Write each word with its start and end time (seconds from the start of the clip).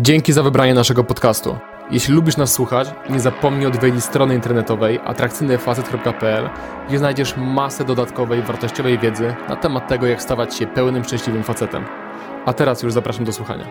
Dzięki 0.00 0.32
za 0.32 0.42
wybranie 0.42 0.74
naszego 0.74 1.04
podcastu. 1.04 1.58
Jeśli 1.90 2.14
lubisz 2.14 2.36
nas 2.36 2.52
słuchać, 2.52 2.88
nie 3.10 3.20
zapomnij 3.20 3.66
odwiedzić 3.66 4.04
strony 4.04 4.34
internetowej 4.34 5.00
atrakcyjnyfacet.pl, 5.04 6.50
gdzie 6.88 6.98
znajdziesz 6.98 7.36
masę 7.36 7.84
dodatkowej, 7.84 8.42
wartościowej 8.42 8.98
wiedzy 8.98 9.34
na 9.48 9.56
temat 9.56 9.88
tego, 9.88 10.06
jak 10.06 10.22
stawać 10.22 10.54
się 10.54 10.66
pełnym, 10.66 11.04
szczęśliwym 11.04 11.42
facetem. 11.42 11.84
A 12.46 12.52
teraz 12.52 12.82
już 12.82 12.92
zapraszam 12.92 13.24
do 13.24 13.32
słuchania. 13.32 13.64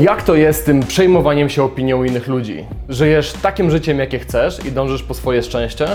Jak 0.00 0.22
to 0.22 0.34
jest 0.34 0.60
z 0.60 0.64
tym 0.64 0.80
przejmowaniem 0.80 1.48
się 1.48 1.62
opinią 1.62 2.04
innych 2.04 2.28
ludzi? 2.28 2.64
Żyjesz 2.88 3.32
takim 3.32 3.70
życiem, 3.70 3.98
jakie 3.98 4.18
chcesz 4.18 4.64
i 4.64 4.72
dążysz 4.72 5.02
po 5.02 5.14
swoje 5.14 5.42
szczęście? 5.42 5.86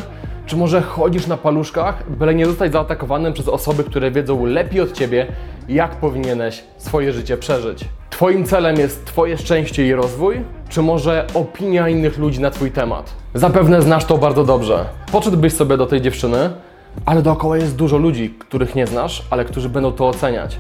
Czy 0.53 0.57
może 0.59 0.81
chodzisz 0.81 1.27
na 1.27 1.37
paluszkach, 1.37 2.09
byle 2.09 2.35
nie 2.35 2.45
zostać 2.45 2.71
zaatakowanym 2.71 3.33
przez 3.33 3.47
osoby, 3.47 3.83
które 3.83 4.11
wiedzą 4.11 4.45
lepiej 4.45 4.81
od 4.81 4.91
ciebie, 4.91 5.27
jak 5.69 5.95
powinieneś 5.95 6.63
swoje 6.77 7.13
życie 7.13 7.37
przeżyć? 7.37 7.85
Twoim 8.09 8.45
celem 8.45 8.75
jest 8.75 9.05
Twoje 9.05 9.37
szczęście 9.37 9.87
i 9.87 9.93
rozwój, 9.93 10.41
czy 10.69 10.81
może 10.81 11.27
opinia 11.33 11.89
innych 11.89 12.17
ludzi 12.17 12.41
na 12.41 12.51
Twój 12.51 12.71
temat? 12.71 13.13
Zapewne 13.33 13.81
znasz 13.81 14.05
to 14.05 14.17
bardzo 14.17 14.43
dobrze. 14.43 14.85
Podszedłbyś 15.11 15.53
sobie 15.53 15.77
do 15.77 15.85
tej 15.85 16.01
dziewczyny, 16.01 16.49
ale 17.05 17.21
dookoła 17.21 17.57
jest 17.57 17.75
dużo 17.75 17.97
ludzi, 17.97 18.35
których 18.39 18.75
nie 18.75 18.87
znasz, 18.87 19.23
ale 19.29 19.45
którzy 19.45 19.69
będą 19.69 19.91
to 19.91 20.07
oceniać. 20.07 20.57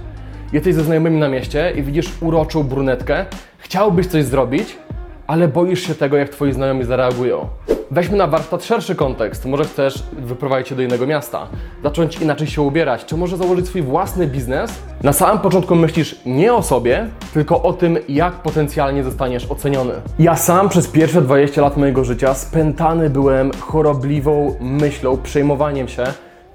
Jesteś 0.53 0.75
ze 0.75 0.83
znajomymi 0.83 1.19
na 1.19 1.29
mieście 1.29 1.73
i 1.75 1.83
widzisz 1.83 2.11
uroczą 2.21 2.63
brunetkę, 2.63 3.25
chciałbyś 3.57 4.07
coś 4.07 4.25
zrobić, 4.25 4.77
ale 5.27 5.47
boisz 5.47 5.87
się 5.87 5.95
tego, 5.95 6.17
jak 6.17 6.29
twoi 6.29 6.53
znajomi 6.53 6.83
zareagują. 6.83 7.47
Weźmy 7.91 8.17
na 8.17 8.27
warsztat 8.27 8.63
szerszy 8.63 8.95
kontekst. 8.95 9.45
Może 9.45 9.65
chcesz 9.65 10.03
wyprowadzić 10.13 10.67
się 10.67 10.75
do 10.75 10.81
innego 10.81 11.07
miasta, 11.07 11.47
zacząć 11.83 12.21
inaczej 12.21 12.47
się 12.47 12.61
ubierać, 12.61 13.05
czy 13.05 13.17
może 13.17 13.37
założyć 13.37 13.67
swój 13.67 13.81
własny 13.81 14.27
biznes? 14.27 14.71
Na 15.03 15.13
samym 15.13 15.39
początku 15.39 15.75
myślisz 15.75 16.19
nie 16.25 16.53
o 16.53 16.61
sobie, 16.61 17.07
tylko 17.33 17.63
o 17.63 17.73
tym, 17.73 17.97
jak 18.09 18.33
potencjalnie 18.33 19.03
zostaniesz 19.03 19.51
oceniony. 19.51 19.93
Ja 20.19 20.35
sam 20.35 20.69
przez 20.69 20.87
pierwsze 20.87 21.21
20 21.21 21.61
lat 21.61 21.77
mojego 21.77 22.03
życia 22.03 22.33
spętany 22.33 23.09
byłem 23.09 23.51
chorobliwą 23.59 24.55
myślą, 24.59 25.17
przejmowaniem 25.17 25.87
się, 25.87 26.03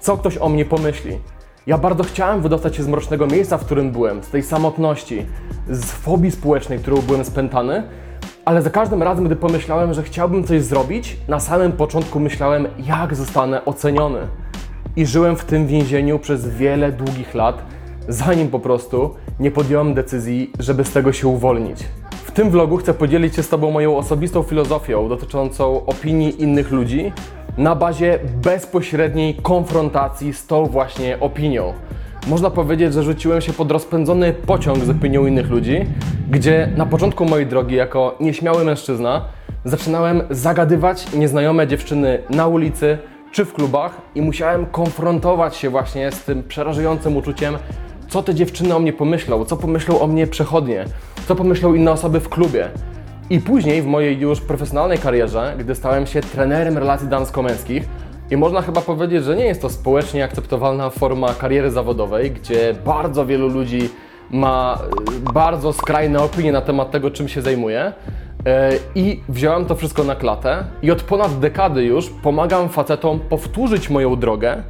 co 0.01 0.17
ktoś 0.17 0.39
o 0.39 0.49
mnie 0.49 0.65
pomyśli. 0.65 1.19
Ja 1.67 1.79
bardzo 1.79 2.05
chciałem 2.05 2.41
wydostać 2.41 2.77
się 2.77 2.83
z 2.83 2.89
mrocznego 2.89 3.27
miejsca, 3.27 3.59
w 3.59 3.65
którym 3.65 3.91
byłem, 3.91 4.23
z 4.23 4.29
tej 4.29 4.43
samotności, 4.43 5.27
z 5.71 5.85
fobii 5.85 6.31
społecznej, 6.31 6.79
którą 6.79 6.97
byłem 6.97 7.25
spętany, 7.25 7.83
ale 8.49 8.63
za 8.63 8.71
każdym 8.71 9.03
razem, 9.03 9.25
gdy 9.25 9.37
pomyślałem, 9.37 9.95
że 9.95 10.03
chciałbym 10.03 10.45
coś 10.45 10.63
zrobić, 10.63 11.17
na 11.29 11.41
samym 11.41 11.73
początku 11.73 12.21
myślałem, 12.21 12.69
jak 12.87 13.15
zostanę 13.15 13.65
oceniony. 13.65 14.19
I 14.97 15.07
żyłem 15.07 15.37
w 15.37 15.45
tym 15.45 15.67
więzieniu 15.67 16.19
przez 16.19 16.49
wiele 16.49 16.93
długich 16.93 17.35
lat, 17.35 17.63
zanim 18.09 18.49
po 18.49 18.59
prostu 18.59 19.15
nie 19.41 19.51
podjąłem 19.51 19.95
decyzji, 19.95 20.53
żeby 20.59 20.85
z 20.85 20.93
tego 20.93 21.13
się 21.13 21.29
uwolnić. 21.29 21.85
W 22.11 22.31
tym 22.31 22.51
vlogu 22.51 22.77
chcę 22.77 22.95
podzielić 22.95 23.37
się 23.37 23.43
z 23.43 23.49
Tobą 23.49 23.71
moją 23.71 23.97
osobistą 23.97 24.43
filozofią 24.43 25.09
dotyczącą 25.09 25.87
opinii 25.87 26.43
innych 26.43 26.71
ludzi 26.71 27.13
na 27.59 27.75
bazie 27.75 28.19
bezpośredniej 28.43 29.35
konfrontacji 29.35 30.33
z 30.33 30.47
tą 30.47 30.67
właśnie 30.67 31.21
opinią. 31.21 31.73
Można 32.29 32.51
powiedzieć, 32.51 32.95
że 32.95 33.03
rzuciłem 33.03 33.41
się 33.41 33.53
pod 33.53 33.71
rozpędzony 33.71 34.33
pociąg 34.33 34.85
z 34.85 34.91
opinią 34.91 35.27
innych 35.27 35.51
ludzi, 35.51 35.87
gdzie 36.31 36.69
na 36.77 36.87
początku 36.87 37.25
mojej 37.25 37.47
drogi 37.47 37.75
jako 37.75 38.17
nieśmiały 38.21 38.65
mężczyzna 38.65 39.25
zaczynałem 39.65 40.23
zagadywać 40.31 41.13
nieznajome 41.13 41.67
dziewczyny 41.67 42.23
na 42.31 42.47
ulicy 42.47 42.99
czy 43.33 43.45
w 43.45 43.53
klubach 43.53 44.01
i 44.15 44.23
musiałem 44.23 44.67
konfrontować 44.67 45.57
się 45.57 45.71
właśnie 45.71 46.13
z 46.13 46.25
tym 46.25 46.43
przerażającym 46.43 47.17
uczuciem, 47.17 47.59
co 48.09 48.23
te 48.23 48.35
dziewczyny 48.35 48.75
o 48.75 48.79
mnie 48.79 48.93
pomyślą, 48.93 49.45
co 49.45 49.57
pomyślą 49.57 50.01
o 50.01 50.07
mnie 50.07 50.27
przechodnie, 50.27 50.85
co 51.29 51.37
pomyślą 51.37 51.75
inne 51.75 51.91
osoby 51.91 52.21
w 52.21 52.29
klubie. 52.29 52.69
I 53.31 53.41
później 53.41 53.83
w 53.83 53.87
mojej 53.87 54.19
już 54.19 54.41
profesjonalnej 54.41 54.99
karierze, 54.99 55.55
gdy 55.59 55.75
stałem 55.75 56.07
się 56.07 56.21
trenerem 56.21 56.79
relacji 56.79 57.09
damsko-męskich, 57.09 57.89
i 58.31 58.37
można 58.37 58.63
chyba 58.63 58.81
powiedzieć, 58.81 59.25
że 59.25 59.37
nie 59.37 59.45
jest 59.45 59.63
to 59.63 59.71
społecznie 59.71 60.25
akceptowalna 60.25 60.91
forma 60.91 61.35
kariery 61.35 61.71
zawodowej, 61.71 62.31
gdzie 62.31 62.75
bardzo 62.85 63.27
wielu 63.27 63.49
ludzi 63.49 63.91
ma 64.31 64.79
y, 65.29 65.33
bardzo 65.33 65.73
skrajne 65.73 66.23
opinie 66.23 66.53
na 66.53 66.61
temat 66.61 66.91
tego, 66.91 67.11
czym 67.11 67.29
się 67.29 67.43
zajmuje. 67.43 67.93
Y, 68.41 68.43
I 68.95 69.21
wziąłem 69.29 69.67
to 69.67 69.75
wszystko 69.75 70.05
na 70.05 70.15
klatę 70.15 70.65
i 70.83 70.91
od 70.91 71.03
ponad 71.03 71.39
dekady 71.39 71.85
już 71.85 72.11
pomagam 72.11 72.69
facetom 72.69 73.21
powtórzyć 73.21 73.91
moją 73.91 74.17
drogę, 74.17 74.63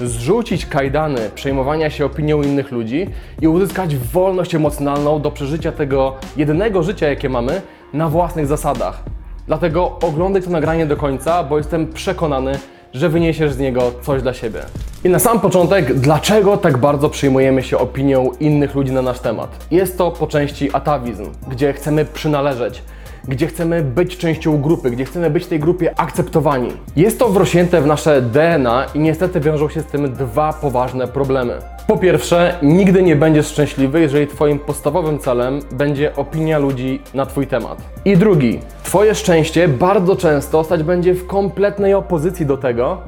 zrzucić 0.00 0.66
kajdany 0.66 1.30
przejmowania 1.34 1.90
się 1.90 2.04
opinią 2.04 2.42
innych 2.42 2.72
ludzi 2.72 3.06
i 3.42 3.48
uzyskać 3.48 3.96
wolność 3.96 4.54
emocjonalną 4.54 5.20
do 5.20 5.30
przeżycia 5.30 5.72
tego 5.72 6.14
jedynego 6.36 6.82
życia, 6.82 7.08
jakie 7.08 7.28
mamy, 7.28 7.62
na 7.92 8.08
własnych 8.08 8.46
zasadach. 8.46 9.02
Dlatego 9.46 9.98
oglądaj 10.02 10.42
to 10.42 10.50
nagranie 10.50 10.86
do 10.86 10.96
końca, 10.96 11.44
bo 11.44 11.58
jestem 11.58 11.92
przekonany, 11.92 12.58
że 12.96 13.08
wyniesiesz 13.08 13.52
z 13.52 13.58
niego 13.58 13.92
coś 14.02 14.22
dla 14.22 14.34
siebie. 14.34 14.60
I 15.04 15.08
na 15.08 15.18
sam 15.18 15.40
początek, 15.40 15.94
dlaczego 15.94 16.56
tak 16.56 16.78
bardzo 16.78 17.10
przyjmujemy 17.10 17.62
się 17.62 17.78
opinią 17.78 18.30
innych 18.40 18.74
ludzi 18.74 18.92
na 18.92 19.02
nasz 19.02 19.18
temat? 19.18 19.66
Jest 19.70 19.98
to 19.98 20.10
po 20.10 20.26
części 20.26 20.70
atawizm, 20.72 21.24
gdzie 21.48 21.72
chcemy 21.72 22.04
przynależeć, 22.04 22.82
gdzie 23.28 23.46
chcemy 23.46 23.82
być 23.82 24.16
częścią 24.16 24.60
grupy, 24.60 24.90
gdzie 24.90 25.04
chcemy 25.04 25.30
być 25.30 25.44
w 25.44 25.48
tej 25.48 25.60
grupie 25.60 26.00
akceptowani. 26.00 26.68
Jest 26.96 27.18
to 27.18 27.28
wrośnięte 27.28 27.80
w 27.80 27.86
nasze 27.86 28.22
DNA 28.22 28.86
i 28.94 28.98
niestety 28.98 29.40
wiążą 29.40 29.68
się 29.68 29.80
z 29.80 29.86
tym 29.86 30.12
dwa 30.12 30.52
poważne 30.52 31.08
problemy. 31.08 31.54
Po 31.86 31.98
pierwsze, 31.98 32.58
nigdy 32.62 33.02
nie 33.02 33.16
będziesz 33.16 33.46
szczęśliwy, 33.46 34.00
jeżeli 34.00 34.26
Twoim 34.26 34.58
podstawowym 34.58 35.18
celem 35.18 35.60
będzie 35.72 36.16
opinia 36.16 36.58
ludzi 36.58 37.02
na 37.14 37.26
Twój 37.26 37.46
temat. 37.46 37.78
I 38.04 38.16
drugi, 38.16 38.60
Twoje 38.82 39.14
szczęście 39.14 39.68
bardzo 39.68 40.16
często 40.16 40.64
stać 40.64 40.82
będzie 40.82 41.14
w 41.14 41.26
kompletnej 41.26 41.94
opozycji 41.94 42.46
do 42.46 42.56
tego, 42.56 42.98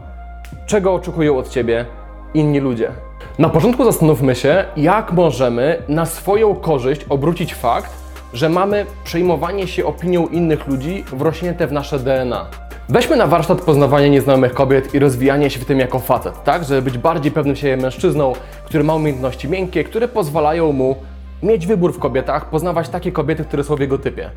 czego 0.66 0.94
oczekują 0.94 1.38
od 1.38 1.48
Ciebie 1.48 1.86
inni 2.34 2.60
ludzie. 2.60 2.90
Na 3.38 3.48
początku 3.48 3.84
zastanówmy 3.84 4.34
się, 4.34 4.64
jak 4.76 5.12
możemy 5.12 5.82
na 5.88 6.06
swoją 6.06 6.54
korzyść 6.54 7.04
obrócić 7.08 7.54
fakt, 7.54 7.92
że 8.32 8.48
mamy 8.48 8.86
przejmowanie 9.04 9.66
się 9.66 9.86
opinią 9.86 10.26
innych 10.26 10.66
ludzi 10.66 11.04
wrośnięte 11.12 11.66
w 11.66 11.72
nasze 11.72 11.98
DNA. 11.98 12.46
Weźmy 12.88 13.16
na 13.16 13.26
warsztat 13.26 13.60
poznawania 13.60 14.08
nieznajomych 14.08 14.54
kobiet 14.54 14.94
i 14.94 14.98
rozwijanie 14.98 15.50
się 15.50 15.60
w 15.60 15.64
tym 15.64 15.78
jako 15.78 15.98
facet, 15.98 16.44
tak? 16.44 16.64
Żeby 16.64 16.82
być 16.82 16.98
bardziej 16.98 17.32
pewnym 17.32 17.56
siebie 17.56 17.76
mężczyzną, 17.76 18.32
który 18.64 18.84
ma 18.84 18.94
umiejętności 18.94 19.48
miękkie, 19.48 19.84
które 19.84 20.08
pozwalają 20.08 20.72
mu 20.72 20.96
mieć 21.42 21.66
wybór 21.66 21.94
w 21.94 21.98
kobietach, 21.98 22.50
poznawać 22.50 22.88
takie 22.88 23.12
kobiety, 23.12 23.44
które 23.44 23.64
są 23.64 23.76
w 23.76 23.80
jego 23.80 23.98
typie. 23.98 24.30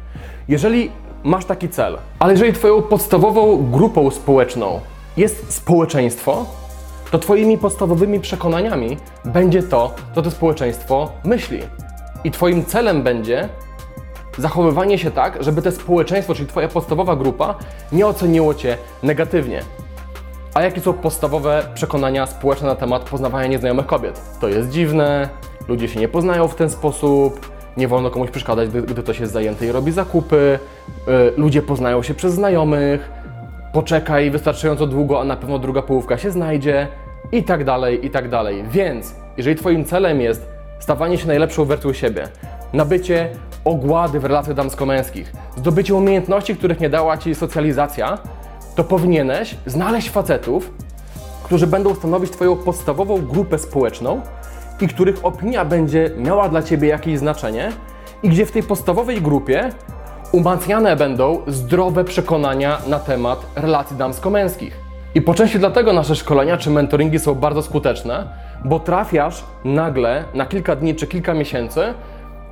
Jeżeli 0.48 0.92
masz 1.24 1.46
taki 1.46 1.70
cel, 1.70 1.98
ale 2.20 2.34
jeżeli 2.34 2.54
Twoją 2.54 2.82
podstawową 2.82 3.72
grupą 3.72 4.12
społeczną 4.12 4.80
jest 5.18 5.54
społeczeństwo, 5.54 6.46
to 7.12 7.20
Twoimi 7.20 7.58
podstawowymi 7.58 8.20
przekonaniami 8.20 8.98
będzie 9.26 9.64
to, 9.64 9.96
co 10.16 10.22
to 10.22 10.32
społeczeństwo 10.32 11.12
myśli. 11.24 11.60
I 12.24 12.32
Twoim 12.32 12.66
celem 12.66 13.04
będzie 13.04 13.50
zachowywanie 14.38 14.98
się 14.98 15.12
tak, 15.12 15.44
żeby 15.44 15.62
te 15.62 15.72
społeczeństwo, 15.72 16.36
czyli 16.36 16.48
Twoja 16.48 16.68
podstawowa 16.68 17.16
grupa, 17.16 17.56
nie 17.92 18.08
oceniło 18.08 18.54
Cię 18.54 18.78
negatywnie. 19.04 19.62
A 20.54 20.62
jakie 20.62 20.82
są 20.82 20.94
podstawowe 20.94 21.64
przekonania 21.74 22.26
społeczne 22.26 22.68
na 22.68 22.76
temat 22.76 23.10
poznawania 23.10 23.48
nieznajomych 23.48 23.86
kobiet? 23.86 24.22
To 24.42 24.48
jest 24.48 24.70
dziwne, 24.70 25.30
ludzie 25.68 25.88
się 25.88 26.00
nie 26.00 26.08
poznają 26.08 26.48
w 26.48 26.56
ten 26.56 26.70
sposób, 26.70 27.52
nie 27.78 27.88
wolno 27.88 28.10
komuś 28.10 28.30
przeszkadzać, 28.30 28.70
gdy, 28.70 28.82
gdy 28.82 29.04
ktoś 29.04 29.20
jest 29.20 29.34
zajęty 29.34 29.66
i 29.66 29.72
robi 29.72 29.92
zakupy, 29.92 30.60
yy, 31.08 31.34
ludzie 31.38 31.62
poznają 31.62 32.04
się 32.04 32.14
przez 32.14 32.34
znajomych, 32.34 33.12
poczekaj 33.74 34.32
wystarczająco 34.32 34.88
długo, 34.88 35.22
a 35.22 35.24
na 35.24 35.36
pewno 35.38 35.60
druga 35.60 35.82
połówka 35.82 36.18
się 36.18 36.32
znajdzie 36.32 36.88
i 37.32 37.44
tak 37.44 37.64
dalej, 37.64 38.06
i 38.06 38.10
tak 38.10 38.30
dalej. 38.30 38.64
Więc 38.70 39.16
jeżeli 39.38 39.56
Twoim 39.56 39.86
celem 39.86 40.22
jest 40.22 40.50
stawanie 40.80 41.18
się 41.18 41.28
najlepszą 41.28 41.66
wersją 41.66 41.94
siebie, 41.94 42.28
nabycie 42.74 43.30
ogłady 43.66 44.20
w 44.20 44.26
relacjach 44.26 44.56
damsko-męskich, 44.56 45.34
zdobycie 45.58 45.96
umiejętności, 45.96 46.56
których 46.56 46.80
nie 46.80 46.90
dała 46.90 47.18
Ci 47.18 47.36
socjalizacja, 47.36 48.18
to 48.76 48.84
powinieneś 48.84 49.56
znaleźć 49.66 50.10
facetów, 50.10 50.72
którzy 51.44 51.68
będą 51.68 51.96
stanowić 51.96 52.32
Twoją 52.32 52.56
podstawową 52.56 53.22
grupę 53.22 53.60
społeczną 53.60 54.22
i 54.82 54.88
których 54.88 55.26
opinia 55.26 55.66
będzie 55.66 56.12
miała 56.18 56.50
dla 56.50 56.64
Ciebie 56.64 56.88
jakieś 56.88 57.20
znaczenie 57.20 57.72
i 58.24 58.30
gdzie 58.30 58.46
w 58.46 58.52
tej 58.52 58.64
podstawowej 58.64 59.22
grupie 59.22 59.70
umacniane 60.32 60.96
będą 60.96 61.42
zdrowe 61.48 62.04
przekonania 62.04 62.78
na 62.88 63.00
temat 63.00 63.46
relacji 63.56 63.98
damsko-męskich. 63.98 64.78
I 65.16 65.22
po 65.22 65.34
części 65.34 65.60
dlatego 65.60 65.94
nasze 65.94 66.16
szkolenia 66.16 66.58
czy 66.58 66.70
mentoringi 66.70 67.20
są 67.20 67.36
bardzo 67.36 67.62
skuteczne, 67.62 68.28
bo 68.66 68.80
trafiasz 68.80 69.44
nagle 69.66 70.24
na 70.34 70.46
kilka 70.46 70.76
dni 70.76 70.96
czy 70.96 71.08
kilka 71.08 71.34
miesięcy 71.34 71.94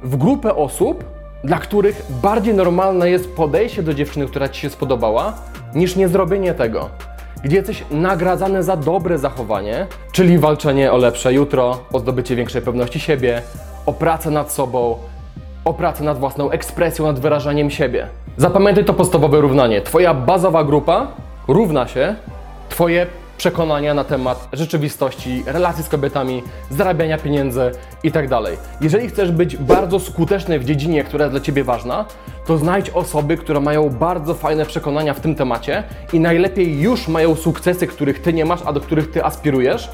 w 0.04 0.18
grupę 0.18 0.56
osób, 0.56 1.04
dla 1.44 1.58
których 1.58 2.06
bardziej 2.22 2.54
normalne 2.54 3.10
jest 3.10 3.36
podejście 3.36 3.84
do 3.84 3.94
dziewczyny, 3.94 4.28
która 4.28 4.50
Ci 4.50 4.62
się 4.62 4.70
spodobała, 4.70 5.34
niż 5.76 5.96
nie 5.96 6.08
zrobienie 6.08 6.54
tego. 6.54 6.90
gdzie 7.44 7.56
jesteś 7.58 7.84
nagradzany 7.92 8.64
za 8.64 8.76
dobre 8.76 9.18
zachowanie, 9.18 9.88
czyli 10.12 10.38
walczenie 10.40 10.92
o 10.92 10.98
lepsze 10.98 11.34
jutro, 11.34 11.78
o 11.94 12.00
zdobycie 12.00 12.36
większej 12.36 12.62
pewności 12.62 13.00
siebie, 13.00 13.42
o 13.86 13.94
pracę 13.94 14.32
nad 14.32 14.52
sobą, 14.52 14.96
o 15.66 15.74
pracę 15.74 16.04
nad 16.04 16.20
własną 16.20 16.52
ekspresją, 16.52 17.06
nad 17.06 17.20
wyrażaniem 17.20 17.70
siebie. 17.70 18.08
Zapamiętaj 18.38 18.86
to 18.86 18.94
podstawowe 18.94 19.42
równanie. 19.42 19.82
Twoja 19.82 20.14
bazowa 20.14 20.64
grupa 20.64 21.08
równa 21.48 21.88
się 21.88 22.16
Twoje 22.70 23.08
przekonania 23.40 23.94
na 23.94 24.04
temat 24.04 24.48
rzeczywistości, 24.54 25.44
relacji 25.46 25.84
z 25.84 25.90
kobietami, 25.90 26.44
zarabiania 26.70 27.18
pieniędzy 27.18 27.72
itd. 28.04 28.40
Jeżeli 28.82 29.08
chcesz 29.08 29.32
być 29.32 29.58
bardzo 29.58 30.00
skuteczny 30.00 30.60
w 30.60 30.66
dziedzinie, 30.66 31.04
która 31.04 31.26
jest 31.26 31.34
dla 31.34 31.42
Ciebie 31.42 31.64
ważna, 31.64 32.06
to 32.46 32.58
znajdź 32.58 32.90
osoby, 32.90 33.38
które 33.38 33.60
mają 33.60 33.90
bardzo 33.90 34.34
fajne 34.34 34.66
przekonania 34.66 35.14
w 35.14 35.20
tym 35.20 35.36
temacie 35.36 35.84
i 36.14 36.20
najlepiej 36.20 36.80
już 36.80 37.08
mają 37.08 37.36
sukcesy, 37.36 37.88
których 37.88 38.22
Ty 38.22 38.34
nie 38.34 38.46
masz, 38.46 38.62
a 38.66 38.74
do 38.74 38.82
których 38.82 39.12
Ty 39.12 39.26
aspirujesz 39.26 39.90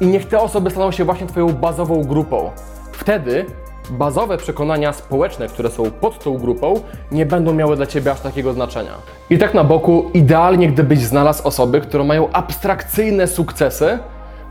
i 0.00 0.06
niech 0.06 0.28
te 0.28 0.40
osoby 0.40 0.70
staną 0.70 0.92
się 0.92 1.04
właśnie 1.04 1.26
Twoją 1.26 1.48
bazową 1.48 2.04
grupą. 2.04 2.50
Wtedy 2.92 3.46
bazowe 3.90 4.36
przekonania 4.36 4.92
społeczne, 4.92 5.48
które 5.48 5.70
są 5.70 5.90
pod 5.90 6.24
tą 6.24 6.38
grupą, 6.38 6.80
nie 7.12 7.26
będą 7.26 7.54
miały 7.54 7.76
dla 7.76 7.86
Ciebie 7.86 8.10
aż 8.10 8.20
takiego 8.20 8.52
znaczenia. 8.52 8.92
I 9.30 9.38
tak 9.38 9.54
na 9.54 9.64
boku, 9.64 10.10
idealnie 10.14 10.68
gdybyś 10.68 10.98
znalazł 10.98 11.48
osoby, 11.48 11.80
które 11.80 12.04
mają 12.04 12.32
abstrakcyjne 12.32 13.26
sukcesy 13.26 13.98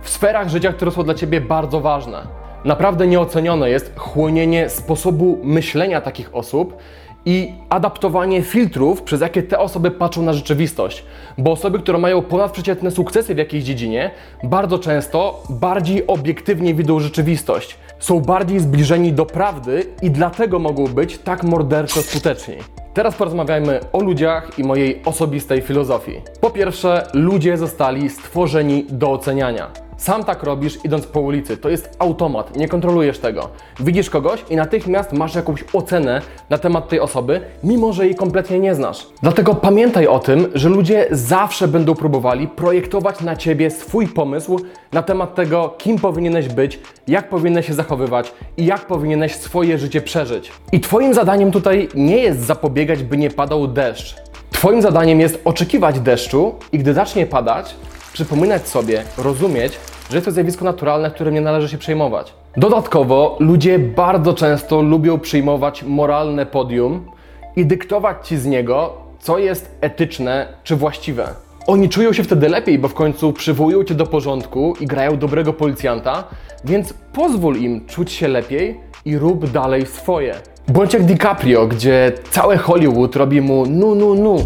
w 0.02 0.10
sferach 0.10 0.50
życia, 0.50 0.74
które 0.74 0.92
są 0.92 1.04
dla 1.04 1.14
Ciebie 1.14 1.42
bardzo 1.42 1.82
ważne. 1.82 2.22
Naprawdę 2.66 3.08
nieocenione 3.08 3.70
jest 3.70 3.94
chłonienie 3.98 4.70
sposobu 4.70 5.40
myślenia 5.44 6.02
takich 6.02 6.36
osób 6.36 6.78
i 7.26 7.54
adaptowanie 7.70 8.42
filtrów, 8.42 9.02
przez 9.02 9.22
jakie 9.22 9.44
te 9.44 9.60
osoby 9.60 9.92
patrzą 9.92 10.22
na 10.22 10.34
rzeczywistość. 10.34 11.04
Bo 11.38 11.52
osoby, 11.52 11.80
które 11.80 11.98
mają 11.98 12.22
ponadprzeciętne 12.22 12.92
sukcesy 12.92 13.36
w 13.36 13.38
jakiejś 13.38 13.64
dziedzinie, 13.64 14.12
bardzo 14.44 14.80
często 14.80 15.44
bardziej 15.50 16.08
obiektywnie 16.08 16.74
widzą 16.74 17.00
rzeczywistość. 17.00 17.78
Są 18.00 18.20
bardziej 18.20 18.60
zbliżeni 18.60 19.14
do 19.14 19.26
prawdy 19.26 19.86
i 20.02 20.12
dlatego 20.12 20.60
mogą 20.60 20.88
być 20.88 21.18
tak 21.18 21.44
morderczo 21.44 22.02
skuteczni. 22.02 22.56
Teraz 22.94 23.16
porozmawiajmy 23.16 23.80
o 23.94 24.04
ludziach 24.04 24.60
i 24.60 24.64
mojej 24.64 25.02
osobistej 25.06 25.62
filozofii. 25.62 26.22
Po 26.42 26.50
pierwsze, 26.50 27.08
ludzie 27.14 27.58
zostali 27.58 28.10
stworzeni 28.10 28.86
do 28.90 29.12
oceniania. 29.12 29.85
Sam 29.98 30.24
tak 30.24 30.44
robisz 30.44 30.86
idąc 30.86 31.06
po 31.06 31.20
ulicy. 31.20 31.58
To 31.58 31.70
jest 31.70 31.96
automat, 32.00 32.58
nie 32.58 32.68
kontrolujesz 32.68 33.20
tego. 33.20 33.50
Widzisz 33.80 34.10
kogoś 34.10 34.46
i 34.50 34.56
natychmiast 34.56 35.14
masz 35.14 35.36
jakąś 35.36 35.64
ocenę 35.74 36.22
na 36.50 36.58
temat 36.58 36.90
tej 36.90 37.00
osoby, 37.00 37.42
mimo 37.64 37.94
że 37.94 38.06
jej 38.06 38.16
kompletnie 38.16 38.60
nie 38.60 38.76
znasz. 38.76 39.08
Dlatego 39.22 39.56
pamiętaj 39.56 40.08
o 40.08 40.20
tym, 40.20 40.48
że 40.54 40.70
ludzie 40.70 41.08
zawsze 41.12 41.68
będą 41.68 41.96
próbowali 41.96 42.48
projektować 42.48 43.22
na 43.22 43.36
ciebie 43.36 43.72
swój 43.72 44.08
pomysł 44.08 44.60
na 44.92 45.04
temat 45.04 45.36
tego, 45.36 45.76
kim 45.78 46.00
powinieneś 46.00 46.48
być, 46.48 46.80
jak 47.08 47.30
powinieneś 47.30 47.68
się 47.68 47.74
zachowywać 47.74 48.34
i 48.58 48.66
jak 48.66 48.88
powinieneś 48.88 49.36
swoje 49.36 49.78
życie 49.78 50.02
przeżyć. 50.02 50.52
I 50.72 50.80
Twoim 50.80 51.14
zadaniem 51.14 51.52
tutaj 51.52 51.90
nie 51.96 52.18
jest 52.18 52.40
zapobiegać, 52.40 53.04
by 53.04 53.18
nie 53.18 53.30
padał 53.30 53.68
deszcz. 53.68 54.16
Twoim 54.52 54.82
zadaniem 54.82 55.20
jest 55.20 55.42
oczekiwać 55.46 56.00
deszczu 56.00 56.56
i 56.72 56.80
gdy 56.80 56.94
zacznie 56.94 57.26
padać, 57.26 57.76
przypominać 58.16 58.68
sobie, 58.68 59.04
rozumieć, 59.18 59.80
że 60.10 60.18
jest 60.18 60.26
to 60.26 60.32
zjawisko 60.32 60.66
naturalne, 60.66 61.12
którym 61.12 61.34
nie 61.34 61.42
należy 61.42 61.70
się 61.70 61.78
przejmować. 61.78 62.34
Dodatkowo 62.58 63.38
ludzie 63.40 63.80
bardzo 63.80 64.34
często 64.34 64.82
lubią 64.82 65.20
przyjmować 65.20 65.84
moralne 65.84 66.46
podium 66.46 67.06
i 67.56 67.66
dyktować 67.66 68.28
ci 68.28 68.38
z 68.38 68.46
niego, 68.46 68.94
co 69.20 69.38
jest 69.38 69.78
etyczne 69.82 70.48
czy 70.64 70.76
właściwe. 70.76 71.28
Oni 71.68 71.90
czują 71.90 72.14
się 72.14 72.24
wtedy 72.24 72.50
lepiej, 72.50 72.80
bo 72.80 72.88
w 72.88 72.94
końcu 72.94 73.34
przywołują 73.34 73.84
cię 73.84 73.96
do 73.96 74.06
porządku 74.06 74.74
i 74.80 74.86
grają 74.86 75.18
dobrego 75.18 75.54
policjanta, 75.54 76.24
więc 76.66 76.94
pozwól 77.14 77.58
im 77.58 77.86
czuć 77.86 78.12
się 78.12 78.28
lepiej 78.28 78.80
i 79.06 79.18
rób 79.18 79.50
dalej 79.50 79.86
swoje. 79.86 80.36
Bądź 80.68 80.94
jak 80.94 81.04
DiCaprio, 81.04 81.68
gdzie 81.68 82.12
całe 82.32 82.58
Hollywood 82.58 83.16
robi 83.16 83.42
mu 83.42 83.66
nu 83.66 83.96
nu 83.96 84.16
nu 84.16 84.38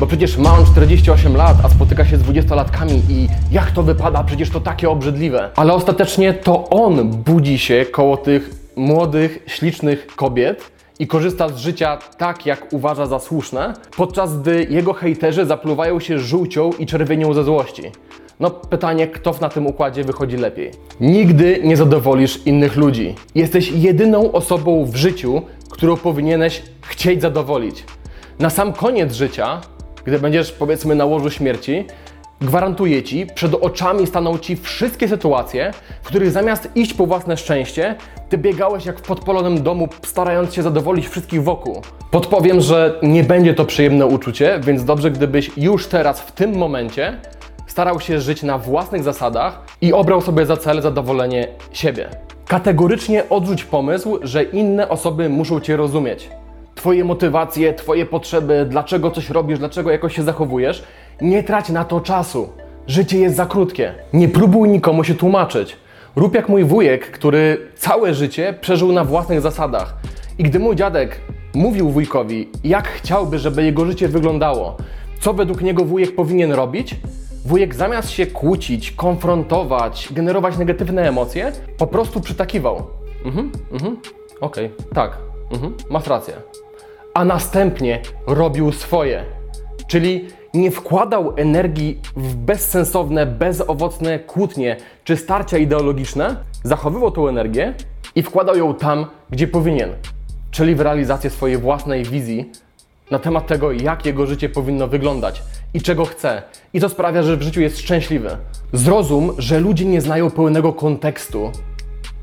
bo 0.00 0.06
przecież 0.06 0.36
ma 0.36 0.58
on 0.58 0.66
48 0.66 1.36
lat, 1.36 1.56
a 1.64 1.68
spotyka 1.68 2.04
się 2.04 2.16
z 2.16 2.22
20-latkami 2.22 3.00
i 3.08 3.28
jak 3.52 3.70
to 3.70 3.82
wypada, 3.82 4.24
przecież 4.24 4.50
to 4.50 4.60
takie 4.60 4.90
obrzydliwe. 4.90 5.50
Ale 5.56 5.72
ostatecznie 5.72 6.34
to 6.34 6.68
on 6.68 7.10
budzi 7.10 7.58
się 7.58 7.86
koło 7.90 8.16
tych 8.16 8.50
młodych, 8.76 9.38
ślicznych 9.46 10.06
kobiet 10.06 10.70
i 10.98 11.06
korzysta 11.06 11.48
z 11.48 11.56
życia 11.56 11.98
tak, 12.18 12.46
jak 12.46 12.72
uważa 12.72 13.06
za 13.06 13.18
słuszne, 13.18 13.74
podczas 13.96 14.40
gdy 14.40 14.66
jego 14.70 14.92
hejterzy 14.92 15.46
zapluwają 15.46 16.00
się 16.00 16.18
żółcią 16.18 16.70
i 16.78 16.86
czerwienią 16.86 17.34
ze 17.34 17.44
złości. 17.44 17.82
No 18.40 18.50
pytanie, 18.50 19.08
kto 19.08 19.34
na 19.40 19.48
tym 19.48 19.66
układzie 19.66 20.04
wychodzi 20.04 20.36
lepiej. 20.36 20.70
Nigdy 21.00 21.60
nie 21.64 21.76
zadowolisz 21.76 22.46
innych 22.46 22.76
ludzi. 22.76 23.14
Jesteś 23.34 23.72
jedyną 23.72 24.32
osobą 24.32 24.84
w 24.84 24.96
życiu, 24.96 25.42
którą 25.70 25.96
powinieneś 25.96 26.62
chcieć 26.80 27.22
zadowolić. 27.22 27.84
Na 28.38 28.50
sam 28.50 28.72
koniec 28.72 29.12
życia 29.12 29.60
gdy 30.08 30.18
będziesz 30.18 30.52
powiedzmy 30.52 30.94
na 30.94 31.04
łożu 31.04 31.30
śmierci, 31.30 31.84
gwarantuję 32.40 33.02
Ci, 33.02 33.26
przed 33.34 33.54
oczami 33.54 34.06
staną 34.06 34.38
Ci 34.38 34.56
wszystkie 34.56 35.08
sytuacje, 35.08 35.72
w 36.02 36.06
których 36.06 36.30
zamiast 36.30 36.68
iść 36.74 36.94
po 36.94 37.06
własne 37.06 37.36
szczęście, 37.36 37.94
Ty 38.28 38.38
biegałeś 38.38 38.86
jak 38.86 38.98
w 38.98 39.02
podpolonym 39.02 39.62
domu, 39.62 39.88
starając 40.02 40.54
się 40.54 40.62
zadowolić 40.62 41.08
wszystkich 41.08 41.42
wokół. 41.42 41.82
Podpowiem, 42.10 42.60
że 42.60 42.98
nie 43.02 43.24
będzie 43.24 43.54
to 43.54 43.64
przyjemne 43.64 44.06
uczucie, 44.06 44.60
więc 44.62 44.84
dobrze 44.84 45.10
gdybyś 45.10 45.50
już 45.56 45.86
teraz, 45.86 46.20
w 46.20 46.32
tym 46.32 46.56
momencie, 46.56 47.16
starał 47.66 48.00
się 48.00 48.20
żyć 48.20 48.42
na 48.42 48.58
własnych 48.58 49.02
zasadach 49.02 49.64
i 49.80 49.92
obrał 49.92 50.20
sobie 50.20 50.46
za 50.46 50.56
cel 50.56 50.82
zadowolenie 50.82 51.48
siebie. 51.72 52.08
Kategorycznie 52.46 53.28
odrzuć 53.28 53.64
pomysł, 53.64 54.18
że 54.22 54.42
inne 54.42 54.88
osoby 54.88 55.28
muszą 55.28 55.60
Cię 55.60 55.76
rozumieć. 55.76 56.28
Twoje 56.78 57.04
motywacje, 57.04 57.74
Twoje 57.74 58.06
potrzeby, 58.06 58.66
dlaczego 58.70 59.10
coś 59.10 59.30
robisz, 59.30 59.58
dlaczego 59.58 59.90
jakoś 59.90 60.16
się 60.16 60.22
zachowujesz. 60.22 60.84
Nie 61.20 61.42
trać 61.42 61.68
na 61.68 61.84
to 61.84 62.00
czasu. 62.00 62.48
Życie 62.86 63.18
jest 63.18 63.36
za 63.36 63.46
krótkie. 63.46 63.94
Nie 64.12 64.28
próbuj 64.28 64.68
nikomu 64.68 65.04
się 65.04 65.14
tłumaczyć. 65.14 65.76
Rób 66.16 66.34
jak 66.34 66.48
mój 66.48 66.64
wujek, 66.64 67.10
który 67.10 67.70
całe 67.76 68.14
życie 68.14 68.54
przeżył 68.60 68.92
na 68.92 69.04
własnych 69.04 69.40
zasadach. 69.40 69.96
I 70.38 70.42
gdy 70.42 70.58
mój 70.58 70.76
dziadek 70.76 71.20
mówił 71.54 71.90
wujkowi, 71.90 72.48
jak 72.64 72.88
chciałby, 72.88 73.38
żeby 73.38 73.64
jego 73.64 73.86
życie 73.86 74.08
wyglądało, 74.08 74.76
co 75.20 75.34
według 75.34 75.62
niego 75.62 75.84
wujek 75.84 76.14
powinien 76.14 76.52
robić, 76.52 76.96
wujek 77.46 77.74
zamiast 77.74 78.10
się 78.10 78.26
kłócić, 78.26 78.92
konfrontować, 78.92 80.08
generować 80.10 80.58
negatywne 80.58 81.08
emocje, 81.08 81.52
po 81.78 81.86
prostu 81.86 82.20
przytakiwał. 82.20 82.82
Mhm, 83.24 83.52
mhm, 83.72 83.96
okej, 84.40 84.66
okay, 84.66 84.94
tak, 84.94 85.18
mhm, 85.52 85.74
masz 85.90 86.06
rację 86.06 86.34
a 87.14 87.24
następnie 87.24 88.00
robił 88.26 88.72
swoje. 88.72 89.24
Czyli 89.86 90.28
nie 90.54 90.70
wkładał 90.70 91.32
energii 91.36 92.00
w 92.16 92.34
bezsensowne, 92.34 93.26
bezowocne 93.26 94.18
kłótnie 94.18 94.76
czy 95.04 95.16
starcia 95.16 95.58
ideologiczne, 95.58 96.36
zachowywał 96.62 97.10
tą 97.10 97.28
energię 97.28 97.74
i 98.14 98.22
wkładał 98.22 98.56
ją 98.56 98.74
tam, 98.74 99.06
gdzie 99.30 99.48
powinien, 99.48 99.90
czyli 100.50 100.74
w 100.74 100.80
realizację 100.80 101.30
swojej 101.30 101.58
własnej 101.58 102.04
wizji 102.04 102.50
na 103.10 103.18
temat 103.18 103.46
tego, 103.46 103.72
jak 103.72 104.06
jego 104.06 104.26
życie 104.26 104.48
powinno 104.48 104.88
wyglądać 104.88 105.42
i 105.74 105.80
czego 105.80 106.04
chce. 106.04 106.42
I 106.72 106.80
to 106.80 106.88
sprawia, 106.88 107.22
że 107.22 107.36
w 107.36 107.42
życiu 107.42 107.60
jest 107.60 107.78
szczęśliwy. 107.78 108.36
Zrozum, 108.72 109.34
że 109.38 109.60
ludzie 109.60 109.84
nie 109.84 110.00
znają 110.00 110.30
pełnego 110.30 110.72
kontekstu 110.72 111.52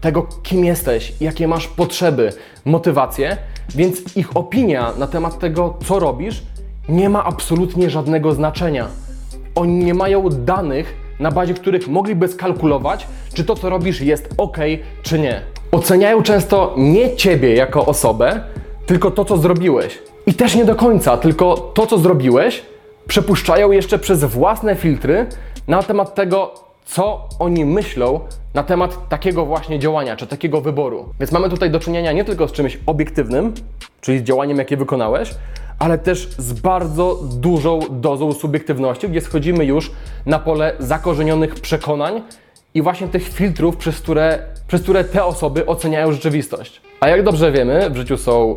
tego, 0.05 0.27
kim 0.43 0.65
jesteś, 0.65 1.13
jakie 1.21 1.47
masz 1.47 1.67
potrzeby, 1.67 2.33
motywacje, 2.65 3.37
więc 3.75 4.17
ich 4.17 4.37
opinia 4.37 4.93
na 4.97 5.07
temat 5.07 5.39
tego, 5.39 5.77
co 5.85 5.99
robisz, 5.99 6.43
nie 6.89 7.09
ma 7.09 7.23
absolutnie 7.23 7.89
żadnego 7.89 8.31
znaczenia. 8.31 8.87
Oni 9.55 9.85
nie 9.85 9.93
mają 9.93 10.29
danych, 10.29 10.95
na 11.19 11.31
bazie 11.31 11.53
których 11.53 11.87
mogliby 11.87 12.27
skalkulować, 12.27 13.07
czy 13.33 13.43
to, 13.43 13.55
co 13.55 13.69
robisz, 13.69 14.01
jest 14.01 14.29
ok, 14.37 14.57
czy 15.03 15.19
nie. 15.19 15.41
Oceniają 15.71 16.23
często 16.23 16.73
nie 16.77 17.15
ciebie 17.15 17.55
jako 17.55 17.85
osobę, 17.85 18.41
tylko 18.85 19.11
to, 19.11 19.25
co 19.25 19.37
zrobiłeś. 19.37 19.99
I 20.25 20.33
też 20.33 20.55
nie 20.55 20.65
do 20.65 20.75
końca, 20.75 21.17
tylko 21.17 21.57
to, 21.57 21.87
co 21.87 21.97
zrobiłeś, 21.97 22.63
przepuszczają 23.07 23.71
jeszcze 23.71 23.99
przez 23.99 24.23
własne 24.23 24.75
filtry 24.75 25.25
na 25.67 25.83
temat 25.83 26.15
tego, 26.15 26.64
co 26.85 27.29
oni 27.39 27.65
myślą 27.65 28.19
na 28.53 28.63
temat 28.63 29.09
takiego 29.09 29.45
właśnie 29.45 29.79
działania, 29.79 30.15
czy 30.15 30.27
takiego 30.27 30.61
wyboru. 30.61 31.05
Więc 31.19 31.31
mamy 31.31 31.49
tutaj 31.49 31.71
do 31.71 31.79
czynienia 31.79 32.11
nie 32.11 32.25
tylko 32.25 32.47
z 32.47 32.51
czymś 32.51 32.79
obiektywnym, 32.85 33.53
czyli 34.01 34.19
z 34.19 34.23
działaniem, 34.23 34.57
jakie 34.57 34.77
wykonałeś, 34.77 35.35
ale 35.79 35.97
też 35.97 36.29
z 36.37 36.53
bardzo 36.53 37.19
dużą 37.23 37.79
dozą 37.89 38.33
subiektywności, 38.33 39.09
gdzie 39.09 39.21
schodzimy 39.21 39.65
już 39.65 39.91
na 40.25 40.39
pole 40.39 40.73
zakorzenionych 40.79 41.55
przekonań 41.55 42.21
i 42.73 42.81
właśnie 42.81 43.07
tych 43.07 43.27
filtrów, 43.27 43.77
przez 43.77 44.01
które, 44.01 44.39
przez 44.67 44.81
które 44.81 45.03
te 45.03 45.25
osoby 45.25 45.65
oceniają 45.65 46.11
rzeczywistość. 46.11 46.81
A 46.99 47.09
jak 47.09 47.23
dobrze 47.23 47.51
wiemy, 47.51 47.89
w 47.89 47.97
życiu 47.97 48.17
są 48.17 48.55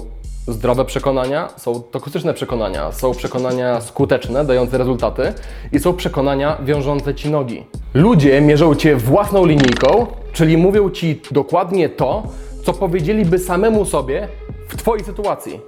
zdrowe 0.49 0.85
przekonania, 0.85 1.49
są 1.57 1.81
toksyczne 1.81 2.35
przekonania, 2.35 2.93
są 2.93 3.15
przekonania 3.15 3.81
skuteczne, 3.81 4.45
dające 4.45 4.79
rezultaty 4.79 5.33
i 5.73 5.79
są 5.79 5.95
przekonania 5.95 6.57
wiążące 6.65 7.15
ci 7.15 7.31
nogi. 7.31 7.65
Ludzie 7.95 8.41
mierzą 8.41 8.75
cię 8.75 8.97
własną 8.97 9.47
linijką, 9.47 10.07
czyli 10.33 10.57
mówią 10.57 10.91
ci 10.91 11.21
dokładnie 11.31 11.89
to, 11.89 12.23
co 12.65 12.73
powiedzieliby 12.73 13.39
samemu 13.39 13.85
sobie 13.85 14.29
w 14.69 14.77
twojej 14.77 15.05
sytuacji. 15.05 15.61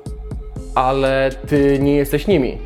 Ale 0.74 1.30
ty 1.48 1.78
nie 1.82 1.96
jesteś 1.96 2.26
nimi. 2.26 2.58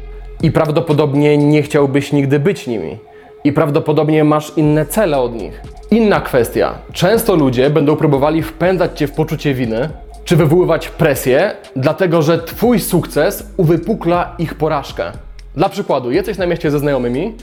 I 0.42 0.50
prawdopodobnie 0.50 1.38
nie 1.38 1.62
chciałbyś 1.62 2.12
nigdy 2.12 2.38
być 2.38 2.66
nimi. 2.66 2.98
I 3.44 3.52
prawdopodobnie 3.52 4.24
masz 4.24 4.52
inne 4.56 4.86
cele 4.86 5.18
od 5.18 5.34
nich. 5.34 5.60
Inna 5.90 6.20
kwestia. 6.20 6.74
Często 6.92 7.36
ludzie 7.36 7.70
będą 7.70 7.96
próbowali 7.96 8.42
wpędzać 8.42 8.98
cię 8.98 9.06
w 9.06 9.12
poczucie 9.12 9.54
winy, 9.54 9.88
czy 10.24 10.36
wywoływać 10.36 10.88
presję, 10.88 11.56
dlatego 11.76 12.22
że 12.22 12.38
twój 12.38 12.80
sukces 12.80 13.46
uwypukla 13.56 14.34
ich 14.38 14.54
porażkę. 14.54 15.12
Dla 15.56 15.68
przykładu, 15.68 16.10
jesteś 16.10 16.38
na 16.38 16.46
mieście 16.46 16.70
ze 16.70 16.78
znajomymi 16.78 17.34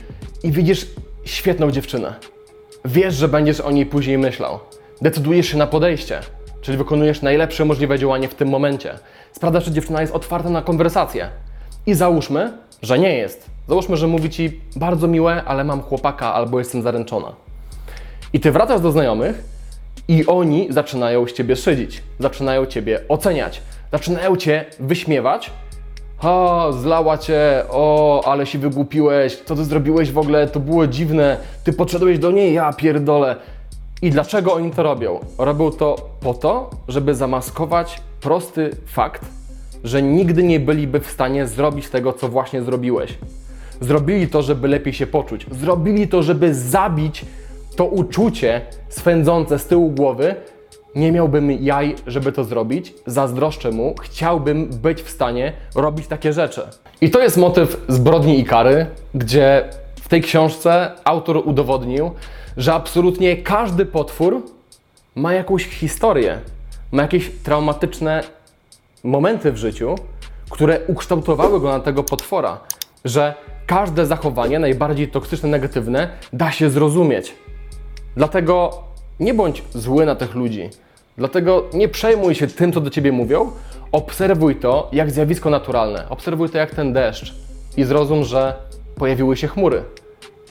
i 0.42 0.52
widzisz 0.52 0.86
świetną 1.24 1.70
dziewczynę. 1.70 2.14
Wiesz, 2.84 3.14
że 3.14 3.28
będziesz 3.28 3.60
o 3.60 3.70
niej 3.70 3.86
później 3.86 4.18
myślał. 4.18 4.58
Decydujesz 5.02 5.46
się 5.46 5.58
na 5.58 5.66
podejście, 5.66 6.20
czyli 6.60 6.78
wykonujesz 6.78 7.22
najlepsze 7.22 7.64
możliwe 7.64 7.98
działanie 7.98 8.28
w 8.28 8.34
tym 8.34 8.48
momencie. 8.48 8.98
Sprawdzasz, 9.32 9.64
czy 9.64 9.70
dziewczyna 9.70 10.00
jest 10.00 10.14
otwarta 10.14 10.50
na 10.50 10.62
konwersację. 10.62 11.28
I 11.86 11.94
załóżmy, 11.94 12.52
że 12.82 12.98
nie 12.98 13.16
jest. 13.16 13.50
Załóżmy, 13.68 13.96
że 13.96 14.06
mówi 14.06 14.30
ci 14.30 14.60
bardzo 14.76 15.08
miłe, 15.08 15.42
ale 15.44 15.64
mam 15.64 15.82
chłopaka 15.82 16.34
albo 16.34 16.58
jestem 16.58 16.82
zaręczona. 16.82 17.32
I 18.32 18.40
ty 18.40 18.52
wracasz 18.52 18.80
do 18.80 18.92
znajomych 18.92 19.44
i 20.12 20.26
oni 20.26 20.66
zaczynają 20.70 21.26
z 21.26 21.32
ciebie 21.32 21.56
szydzić, 21.56 22.02
zaczynają 22.18 22.66
ciebie 22.66 23.00
oceniać, 23.08 23.62
zaczynają 23.92 24.36
cię 24.36 24.64
wyśmiewać. 24.80 25.50
O, 26.22 26.72
zlała 26.72 27.18
cię, 27.18 27.64
o, 27.70 28.22
ale 28.26 28.46
się 28.46 28.58
wygłupiłeś, 28.58 29.36
co 29.36 29.56
ty 29.56 29.64
zrobiłeś 29.64 30.12
w 30.12 30.18
ogóle, 30.18 30.46
to 30.46 30.60
było 30.60 30.86
dziwne, 30.86 31.36
ty 31.64 31.72
podszedłeś 31.72 32.18
do 32.18 32.30
niej, 32.30 32.54
ja 32.54 32.72
pierdolę. 32.72 33.36
I 34.02 34.10
dlaczego 34.10 34.54
oni 34.54 34.70
to 34.70 34.82
robią? 34.82 35.20
Robią 35.38 35.70
to 35.70 36.10
po 36.20 36.34
to, 36.34 36.70
żeby 36.88 37.14
zamaskować 37.14 38.00
prosty 38.20 38.70
fakt, 38.86 39.24
że 39.84 40.02
nigdy 40.02 40.42
nie 40.42 40.60
byliby 40.60 41.00
w 41.00 41.06
stanie 41.06 41.46
zrobić 41.46 41.88
tego, 41.88 42.12
co 42.12 42.28
właśnie 42.28 42.62
zrobiłeś. 42.62 43.18
Zrobili 43.80 44.28
to, 44.28 44.42
żeby 44.42 44.68
lepiej 44.68 44.92
się 44.92 45.06
poczuć. 45.06 45.46
Zrobili 45.50 46.08
to, 46.08 46.22
żeby 46.22 46.54
zabić 46.54 47.24
to 47.76 47.84
uczucie 47.84 48.60
swędzące 48.88 49.58
z 49.58 49.66
tyłu 49.66 49.90
głowy. 49.90 50.34
Nie 50.94 51.12
miałbym 51.12 51.50
jaj, 51.50 51.96
żeby 52.06 52.32
to 52.32 52.44
zrobić. 52.44 52.94
Zazdroszczę 53.06 53.70
mu, 53.70 53.94
chciałbym 54.02 54.66
być 54.66 55.02
w 55.02 55.10
stanie 55.10 55.52
robić 55.74 56.06
takie 56.06 56.32
rzeczy. 56.32 56.62
I 57.00 57.10
to 57.10 57.20
jest 57.20 57.36
motyw 57.36 57.84
zbrodni 57.88 58.40
i 58.40 58.44
kary, 58.44 58.86
gdzie 59.14 59.68
w 60.00 60.08
tej 60.08 60.22
książce 60.22 60.90
autor 61.04 61.42
udowodnił, 61.44 62.10
że 62.56 62.74
absolutnie 62.74 63.36
każdy 63.36 63.86
potwór 63.86 64.42
ma 65.14 65.32
jakąś 65.32 65.66
historię, 65.66 66.38
ma 66.92 67.02
jakieś 67.02 67.30
traumatyczne 67.44 68.22
momenty 69.04 69.52
w 69.52 69.56
życiu, 69.56 69.94
które 70.50 70.80
ukształtowały 70.86 71.60
go 71.60 71.68
na 71.68 71.80
tego 71.80 72.04
potwora, 72.04 72.60
że 73.04 73.34
każde 73.66 74.06
zachowanie, 74.06 74.58
najbardziej 74.58 75.08
toksyczne, 75.08 75.48
negatywne, 75.48 76.08
da 76.32 76.50
się 76.50 76.70
zrozumieć. 76.70 77.34
Dlatego 78.16 78.82
nie 79.20 79.34
bądź 79.34 79.62
zły 79.74 80.06
na 80.06 80.14
tych 80.14 80.34
ludzi. 80.34 80.70
Dlatego 81.18 81.64
nie 81.74 81.88
przejmuj 81.88 82.34
się 82.34 82.46
tym, 82.46 82.72
co 82.72 82.80
do 82.80 82.90
ciebie 82.90 83.12
mówią. 83.12 83.50
Obserwuj 83.92 84.56
to 84.56 84.88
jak 84.92 85.10
zjawisko 85.10 85.50
naturalne. 85.50 86.08
Obserwuj 86.08 86.48
to 86.48 86.58
jak 86.58 86.74
ten 86.74 86.92
deszcz 86.92 87.34
i 87.76 87.84
zrozum, 87.84 88.24
że 88.24 88.54
pojawiły 88.94 89.36
się 89.36 89.48
chmury. 89.48 89.82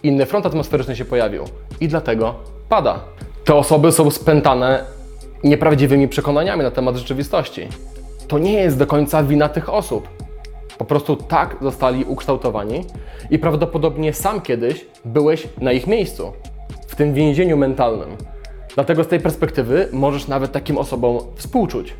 Inny 0.03 0.25
front 0.25 0.45
atmosferyczny 0.45 0.95
się 0.95 1.05
pojawił 1.05 1.43
i 1.81 1.87
dlatego 1.87 2.35
pada. 2.69 2.99
Te 3.45 3.55
osoby 3.55 3.91
są 3.91 4.11
spętane 4.11 4.83
nieprawdziwymi 5.43 6.07
przekonaniami 6.07 6.63
na 6.63 6.71
temat 6.71 6.95
rzeczywistości. 6.95 7.67
To 8.27 8.39
nie 8.39 8.53
jest 8.53 8.77
do 8.77 8.87
końca 8.87 9.23
wina 9.23 9.49
tych 9.49 9.69
osób. 9.69 10.07
Po 10.77 10.85
prostu 10.85 11.15
tak 11.15 11.55
zostali 11.61 12.05
ukształtowani 12.05 12.85
i 13.29 13.39
prawdopodobnie 13.39 14.13
sam 14.13 14.41
kiedyś 14.41 14.85
byłeś 15.05 15.47
na 15.57 15.71
ich 15.71 15.87
miejscu, 15.87 16.33
w 16.91 16.95
tym 16.95 17.13
więzieniu 17.13 17.57
mentalnym. 17.57 18.09
Dlatego 18.75 19.03
z 19.03 19.07
tej 19.07 19.19
perspektywy 19.19 19.87
możesz 19.91 20.27
nawet 20.27 20.51
takim 20.51 20.77
osobom 20.77 21.19
współczuć. 21.35 21.93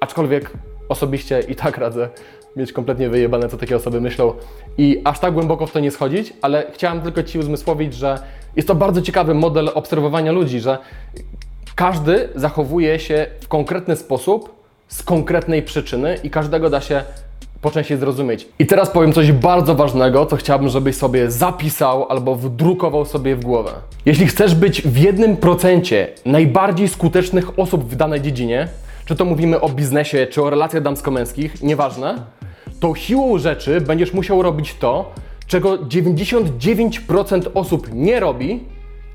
Aczkolwiek 0.00 0.50
osobiście 0.88 1.40
i 1.40 1.54
tak 1.54 1.78
radzę 1.78 2.08
mieć 2.56 2.72
kompletnie 2.72 3.08
wyjebane, 3.08 3.48
co 3.48 3.56
takie 3.56 3.76
osoby 3.76 4.00
myślą 4.00 4.32
i 4.78 5.00
aż 5.04 5.18
tak 5.18 5.34
głęboko 5.34 5.66
w 5.66 5.72
to 5.72 5.80
nie 5.80 5.90
schodzić, 5.90 6.32
ale 6.42 6.66
chciałem 6.74 7.00
tylko 7.00 7.22
Ci 7.22 7.38
uzmysłowić, 7.38 7.94
że 7.94 8.18
jest 8.56 8.68
to 8.68 8.74
bardzo 8.74 9.02
ciekawy 9.02 9.34
model 9.34 9.70
obserwowania 9.74 10.32
ludzi, 10.32 10.60
że 10.60 10.78
każdy 11.74 12.28
zachowuje 12.34 12.98
się 12.98 13.26
w 13.40 13.48
konkretny 13.48 13.96
sposób, 13.96 14.54
z 14.88 15.02
konkretnej 15.02 15.62
przyczyny 15.62 16.18
i 16.22 16.30
każdego 16.30 16.70
da 16.70 16.80
się 16.80 17.02
po 17.62 17.70
części 17.70 17.96
zrozumieć. 17.96 18.48
I 18.58 18.66
teraz 18.66 18.90
powiem 18.90 19.12
coś 19.12 19.32
bardzo 19.32 19.74
ważnego, 19.74 20.26
co 20.26 20.36
chciałbym, 20.36 20.68
żebyś 20.68 20.96
sobie 20.96 21.30
zapisał 21.30 22.06
albo 22.08 22.34
wdrukował 22.34 23.04
sobie 23.04 23.36
w 23.36 23.44
głowę. 23.44 23.70
Jeśli 24.06 24.26
chcesz 24.26 24.54
być 24.54 24.82
w 24.82 24.96
jednym 24.96 25.36
procencie 25.36 26.08
najbardziej 26.24 26.88
skutecznych 26.88 27.58
osób 27.58 27.84
w 27.84 27.96
danej 27.96 28.20
dziedzinie, 28.20 28.68
czy 29.04 29.16
to 29.16 29.24
mówimy 29.24 29.60
o 29.60 29.68
biznesie, 29.68 30.26
czy 30.26 30.42
o 30.42 30.50
relacjach 30.50 30.82
damsko-męskich, 30.82 31.62
nieważne, 31.62 32.14
to 32.80 32.94
siłą 32.94 33.38
rzeczy 33.38 33.80
będziesz 33.80 34.12
musiał 34.12 34.42
robić 34.42 34.74
to, 34.74 35.12
czego 35.46 35.78
99% 35.78 37.42
osób 37.54 37.88
nie 37.92 38.20
robi, 38.20 38.60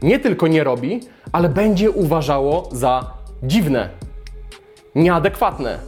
nie 0.01 0.19
tylko 0.19 0.47
nie 0.47 0.63
robi, 0.63 0.99
ale 1.31 1.49
będzie 1.49 1.91
uważało 1.91 2.69
za 2.71 3.13
dziwne, 3.43 3.89
nieadekwatne, 4.95 5.79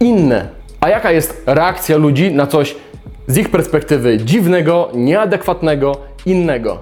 inne. 0.00 0.59
A 0.80 0.88
jaka 0.88 1.12
jest 1.12 1.42
reakcja 1.46 1.96
ludzi 1.96 2.30
na 2.34 2.46
coś 2.46 2.76
z 3.26 3.36
ich 3.36 3.48
perspektywy 3.48 4.18
dziwnego, 4.18 4.88
nieadekwatnego, 4.94 5.96
innego? 6.26 6.78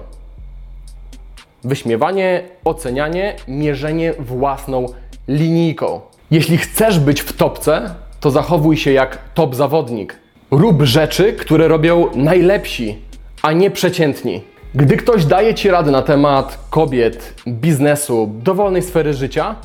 Wyśmiewanie, 1.63 2.43
ocenianie, 2.65 3.35
mierzenie 3.47 4.13
własną 4.19 4.85
linijką. 5.27 6.01
Jeśli 6.31 6.57
chcesz 6.57 6.99
być 6.99 7.21
w 7.21 7.33
topce, 7.33 7.95
to 8.19 8.31
zachowuj 8.31 8.77
się 8.77 8.91
jak 8.91 9.17
top 9.33 9.55
zawodnik. 9.55 10.15
Rób 10.51 10.81
rzeczy, 10.81 11.33
które 11.33 11.67
robią 11.67 12.07
najlepsi, 12.15 12.97
a 13.41 13.51
nie 13.51 13.71
przeciętni. 13.71 14.41
Gdy 14.75 14.97
ktoś 14.97 15.25
daje 15.25 15.53
Ci 15.53 15.69
rady 15.69 15.91
na 15.91 16.01
temat 16.01 16.59
kobiet, 16.69 17.33
biznesu, 17.47 18.29
dowolnej 18.43 18.81
sfery 18.81 19.13
życia, 19.13 19.55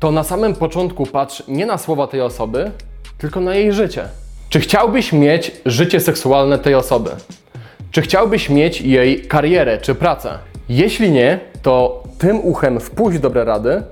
to 0.00 0.12
na 0.12 0.22
samym 0.22 0.54
początku 0.54 1.06
patrz 1.06 1.42
nie 1.48 1.66
na 1.66 1.78
słowa 1.78 2.06
tej 2.06 2.20
osoby, 2.20 2.70
tylko 3.18 3.40
na 3.40 3.54
jej 3.54 3.72
życie. 3.72 4.08
Czy 4.48 4.60
chciałbyś 4.60 5.12
mieć 5.12 5.52
życie 5.66 6.00
seksualne 6.00 6.58
tej 6.58 6.74
osoby? 6.74 7.10
Czy 7.90 8.02
chciałbyś 8.02 8.50
mieć 8.50 8.80
jej 8.80 9.22
karierę 9.22 9.78
czy 9.78 9.94
pracę? 9.94 10.38
Jeśli 10.68 11.10
nie, 11.10 11.40
to 11.62 12.02
tym 12.18 12.40
uchem 12.44 12.80
wpuść 12.80 13.18
dobre 13.18 13.44
rady, 13.44 13.82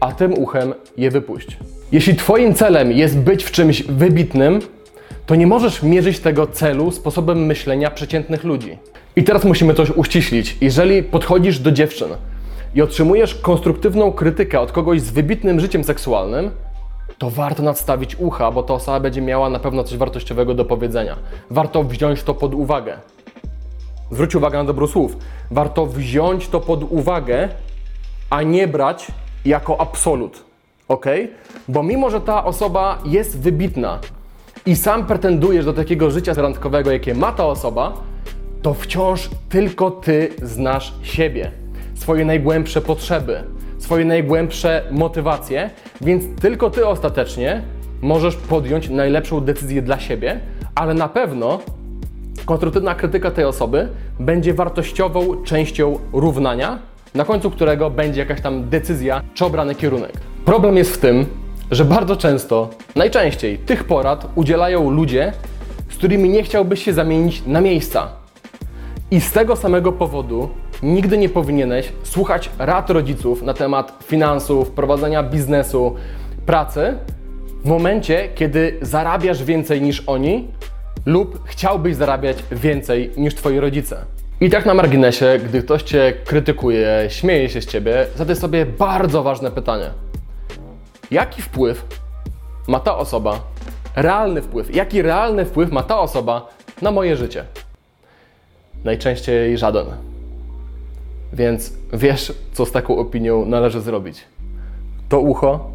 a 0.00 0.12
tym 0.12 0.38
uchem 0.38 0.74
je 0.96 1.10
wypuść. 1.10 1.58
Jeśli 1.92 2.16
Twoim 2.16 2.54
celem 2.54 2.92
jest 2.92 3.18
być 3.18 3.44
w 3.44 3.50
czymś 3.50 3.82
wybitnym, 3.82 4.60
to 5.26 5.34
nie 5.34 5.46
możesz 5.46 5.82
mierzyć 5.82 6.18
tego 6.18 6.46
celu 6.46 6.90
sposobem 6.90 7.46
myślenia 7.46 7.90
przeciętnych 7.90 8.44
ludzi. 8.44 8.78
I 9.16 9.24
teraz 9.24 9.44
musimy 9.44 9.74
coś 9.74 9.90
uściślić. 9.90 10.56
Jeżeli 10.60 11.02
podchodzisz 11.02 11.58
do 11.58 11.72
dziewczyn 11.72 12.08
i 12.74 12.82
otrzymujesz 12.82 13.34
konstruktywną 13.34 14.12
krytykę 14.12 14.60
od 14.60 14.72
kogoś 14.72 15.00
z 15.00 15.10
wybitnym 15.10 15.60
życiem 15.60 15.84
seksualnym, 15.84 16.50
to 17.22 17.30
warto 17.30 17.62
nadstawić 17.62 18.16
ucha, 18.18 18.50
bo 18.50 18.62
ta 18.62 18.74
osoba 18.74 19.00
będzie 19.00 19.22
miała 19.22 19.50
na 19.50 19.58
pewno 19.58 19.84
coś 19.84 19.98
wartościowego 19.98 20.54
do 20.54 20.64
powiedzenia. 20.64 21.16
Warto 21.50 21.84
wziąć 21.84 22.22
to 22.22 22.34
pod 22.34 22.54
uwagę. 22.54 22.98
Zwróć 24.10 24.34
uwagę 24.34 24.58
na 24.58 24.64
dobro 24.64 24.86
słów. 24.86 25.16
Warto 25.50 25.86
wziąć 25.86 26.48
to 26.48 26.60
pod 26.60 26.82
uwagę, 26.82 27.48
a 28.30 28.42
nie 28.42 28.68
brać 28.68 29.06
jako 29.44 29.80
absolut. 29.80 30.44
Ok? 30.88 31.06
Bo 31.68 31.82
mimo, 31.82 32.10
że 32.10 32.20
ta 32.20 32.44
osoba 32.44 32.98
jest 33.04 33.40
wybitna 33.40 33.98
i 34.66 34.76
sam 34.76 35.06
pretendujesz 35.06 35.64
do 35.64 35.72
takiego 35.72 36.10
życia 36.10 36.34
randkowego, 36.34 36.90
jakie 36.90 37.14
ma 37.14 37.32
ta 37.32 37.46
osoba, 37.46 37.92
to 38.62 38.74
wciąż 38.74 39.30
tylko 39.48 39.90
ty 39.90 40.32
znasz 40.42 40.94
siebie, 41.02 41.52
swoje 41.94 42.24
najgłębsze 42.24 42.80
potrzeby, 42.80 43.44
swoje 43.82 44.04
najgłębsze 44.04 44.82
motywacje, 44.90 45.70
więc 46.00 46.40
tylko 46.40 46.70
ty 46.70 46.86
ostatecznie 46.86 47.62
możesz 48.02 48.36
podjąć 48.36 48.88
najlepszą 48.88 49.40
decyzję 49.40 49.82
dla 49.82 50.00
siebie, 50.00 50.40
ale 50.74 50.94
na 50.94 51.08
pewno 51.08 51.58
konstruktywna 52.44 52.94
krytyka 52.94 53.30
tej 53.30 53.44
osoby 53.44 53.88
będzie 54.20 54.54
wartościową 54.54 55.44
częścią 55.44 55.98
równania, 56.12 56.78
na 57.14 57.24
końcu 57.24 57.50
którego 57.50 57.90
będzie 57.90 58.20
jakaś 58.20 58.40
tam 58.40 58.68
decyzja 58.68 59.22
czy 59.34 59.44
obrany 59.44 59.74
kierunek. 59.74 60.12
Problem 60.44 60.76
jest 60.76 60.94
w 60.94 60.98
tym, 60.98 61.26
że 61.70 61.84
bardzo 61.84 62.16
często, 62.16 62.70
najczęściej 62.96 63.58
tych 63.58 63.84
porad 63.84 64.28
udzielają 64.34 64.90
ludzie, 64.90 65.32
z 65.90 65.96
którymi 65.96 66.28
nie 66.28 66.42
chciałbyś 66.42 66.84
się 66.84 66.92
zamienić 66.92 67.42
na 67.46 67.60
miejsca. 67.60 68.08
I 69.10 69.20
z 69.20 69.32
tego 69.32 69.56
samego 69.56 69.92
powodu 69.92 70.48
nigdy 70.82 71.18
nie 71.18 71.28
powinieneś 71.28 71.92
słuchać 72.02 72.50
rad 72.58 72.90
rodziców 72.90 73.42
na 73.42 73.54
temat 73.54 73.98
finansów, 74.04 74.70
prowadzenia 74.70 75.22
biznesu, 75.22 75.96
pracy 76.46 76.98
w 77.64 77.68
momencie, 77.68 78.28
kiedy 78.34 78.78
zarabiasz 78.82 79.44
więcej 79.44 79.82
niż 79.82 80.02
oni 80.06 80.48
lub 81.06 81.48
chciałbyś 81.48 81.96
zarabiać 81.96 82.36
więcej 82.52 83.10
niż 83.16 83.34
twoi 83.34 83.60
rodzice. 83.60 84.04
I 84.40 84.50
tak 84.50 84.66
na 84.66 84.74
marginesie, 84.74 85.40
gdy 85.44 85.62
ktoś 85.62 85.82
cię 85.82 86.12
krytykuje, 86.24 87.06
śmieje 87.08 87.48
się 87.48 87.62
z 87.62 87.66
ciebie, 87.66 88.06
zadaj 88.16 88.36
sobie 88.36 88.66
bardzo 88.66 89.22
ważne 89.22 89.50
pytanie. 89.50 89.90
Jaki 91.10 91.42
wpływ 91.42 91.86
ma 92.68 92.80
ta 92.80 92.96
osoba, 92.96 93.40
realny 93.96 94.42
wpływ, 94.42 94.74
jaki 94.74 95.02
realny 95.02 95.44
wpływ 95.44 95.72
ma 95.72 95.82
ta 95.82 95.98
osoba 95.98 96.48
na 96.82 96.90
moje 96.90 97.16
życie? 97.16 97.44
Najczęściej 98.84 99.58
żaden. 99.58 100.11
Więc 101.32 101.72
wiesz, 101.92 102.32
co 102.52 102.66
z 102.66 102.72
taką 102.72 102.96
opinią 102.98 103.46
należy 103.46 103.80
zrobić. 103.80 104.24
To 105.08 105.20
ucho 105.20 105.70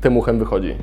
tym 0.00 0.16
uchem 0.16 0.38
wychodzi. 0.38 0.74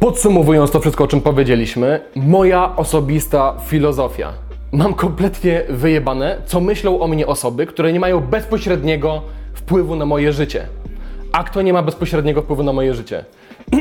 Podsumowując 0.00 0.70
to 0.70 0.80
wszystko, 0.80 1.04
o 1.04 1.06
czym 1.06 1.20
powiedzieliśmy, 1.20 2.00
moja 2.16 2.76
osobista 2.76 3.54
filozofia. 3.66 4.32
Mam 4.72 4.94
kompletnie 4.94 5.62
wyjebane, 5.68 6.36
co 6.46 6.60
myślą 6.60 7.00
o 7.00 7.08
mnie 7.08 7.26
osoby, 7.26 7.66
które 7.66 7.92
nie 7.92 8.00
mają 8.00 8.20
bezpośredniego 8.20 9.22
wpływu 9.54 9.96
na 9.96 10.06
moje 10.06 10.32
życie. 10.32 10.66
A 11.32 11.44
kto 11.44 11.62
nie 11.62 11.72
ma 11.72 11.82
bezpośredniego 11.82 12.42
wpływu 12.42 12.62
na 12.62 12.72
moje 12.72 12.94
życie? 12.94 13.24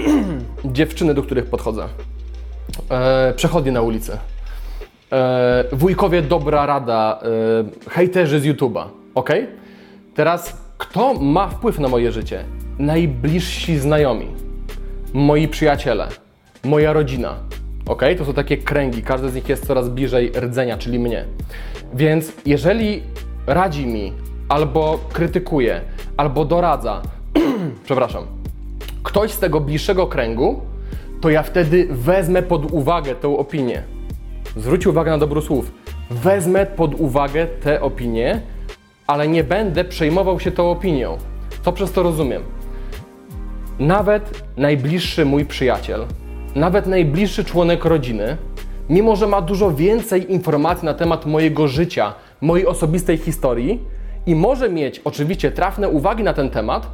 Dziewczyny, 0.65 1.13
do 1.13 1.23
których 1.23 1.45
podchodzę. 1.45 1.85
E, 2.91 3.33
przechodnie 3.35 3.71
na 3.71 3.81
ulicy. 3.81 4.17
E, 5.11 5.63
wujkowie 5.71 6.21
dobra 6.21 6.65
rada, 6.65 7.19
e, 7.87 7.89
hejterzy 7.89 8.39
z 8.39 8.45
YouTube'a, 8.45 8.83
ok? 9.15 9.29
Teraz, 10.17 10.57
kto 10.77 11.13
ma 11.13 11.47
wpływ 11.47 11.79
na 11.79 11.87
moje 11.87 12.11
życie? 12.11 12.43
Najbliżsi 12.79 13.77
znajomi, 13.77 14.27
moi 15.13 15.47
przyjaciele, 15.47 16.07
moja 16.63 16.93
rodzina, 16.93 17.35
ok? 17.85 18.01
To 18.17 18.25
są 18.25 18.33
takie 18.33 18.57
kręgi, 18.57 19.03
każdy 19.03 19.29
z 19.29 19.35
nich 19.35 19.49
jest 19.49 19.67
coraz 19.67 19.89
bliżej 19.89 20.31
rdzenia, 20.39 20.77
czyli 20.77 20.99
mnie. 20.99 21.25
Więc 21.93 22.33
jeżeli 22.45 23.03
radzi 23.47 23.87
mi, 23.87 24.13
albo 24.49 24.99
krytykuje, 25.13 25.81
albo 26.17 26.45
doradza, 26.45 27.01
przepraszam, 27.85 28.25
ktoś 29.03 29.31
z 29.31 29.39
tego 29.39 29.59
bliższego 29.59 30.07
kręgu, 30.07 30.61
to 31.21 31.29
ja 31.29 31.43
wtedy 31.43 31.87
wezmę 31.91 32.43
pod 32.43 32.71
uwagę 32.71 33.15
tę 33.15 33.37
opinię. 33.37 33.83
Zwróć 34.55 34.87
uwagę 34.87 35.11
na 35.11 35.17
dobro 35.17 35.41
słów. 35.41 35.71
Wezmę 36.11 36.65
pod 36.65 36.99
uwagę 36.99 37.47
tę 37.47 37.81
opinię, 37.81 38.41
ale 39.07 39.27
nie 39.27 39.43
będę 39.43 39.83
przejmował 39.83 40.39
się 40.39 40.51
tą 40.51 40.71
opinią. 40.71 41.17
Co 41.65 41.71
przez 41.71 41.91
to 41.91 42.03
rozumiem? 42.03 42.43
Nawet 43.79 44.43
najbliższy 44.57 45.25
mój 45.25 45.45
przyjaciel, 45.45 46.05
nawet 46.55 46.87
najbliższy 46.87 47.43
członek 47.43 47.85
rodziny, 47.85 48.37
mimo 48.89 49.15
że 49.15 49.27
ma 49.27 49.41
dużo 49.41 49.71
więcej 49.71 50.31
informacji 50.31 50.85
na 50.85 50.93
temat 50.93 51.25
mojego 51.25 51.67
życia, 51.67 52.13
mojej 52.41 52.67
osobistej 52.67 53.17
historii 53.17 53.79
i 54.25 54.35
może 54.35 54.69
mieć 54.69 54.99
oczywiście 54.99 55.51
trafne 55.51 55.89
uwagi 55.89 56.23
na 56.23 56.33
ten 56.33 56.49
temat, 56.49 56.87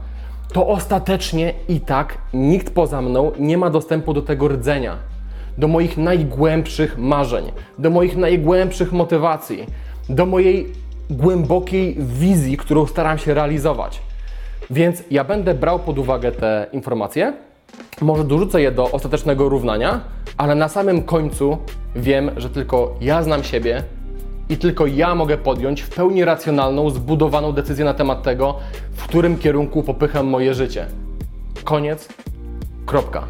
to 0.53 0.67
ostatecznie 0.67 1.53
i 1.69 1.79
tak 1.79 2.17
nikt 2.33 2.73
poza 2.73 3.01
mną 3.01 3.31
nie 3.39 3.57
ma 3.57 3.69
dostępu 3.69 4.13
do 4.13 4.21
tego 4.21 4.47
rdzenia, 4.47 4.97
do 5.57 5.67
moich 5.67 5.97
najgłębszych 5.97 6.97
marzeń, 6.97 7.51
do 7.79 7.89
moich 7.89 8.17
najgłębszych 8.17 8.91
motywacji, 8.91 9.65
do 10.09 10.25
mojej 10.25 10.82
głębokiej 11.09 11.95
wizji, 11.99 12.57
którą 12.57 12.85
staram 12.85 13.17
się 13.17 13.33
realizować. 13.33 14.01
Więc 14.69 15.03
ja 15.11 15.23
będę 15.23 15.53
brał 15.53 15.79
pod 15.79 15.99
uwagę 15.99 16.31
te 16.31 16.67
informacje, 16.71 17.33
może 18.01 18.23
dorzucę 18.23 18.61
je 18.61 18.71
do 18.71 18.91
ostatecznego 18.91 19.49
równania, 19.49 20.01
ale 20.37 20.55
na 20.55 20.69
samym 20.69 21.03
końcu 21.03 21.57
wiem, 21.95 22.31
że 22.37 22.49
tylko 22.49 22.95
ja 23.01 23.23
znam 23.23 23.43
siebie 23.43 23.83
i 24.49 24.57
tylko 24.57 24.85
ja 24.85 25.15
mogę 25.15 25.37
podjąć 25.37 25.81
w 25.81 25.89
pełni 25.89 26.25
racjonalną, 26.25 26.89
zbudowaną 26.89 27.51
decyzję 27.51 27.85
na 27.85 27.93
temat 27.93 28.23
tego, 28.23 28.55
w 28.93 29.03
którym 29.03 29.37
kierunku 29.37 29.83
popycham 29.83 30.27
moje 30.27 30.53
życie. 30.53 30.85
Koniec. 31.63 32.09
Kropka. 32.85 33.23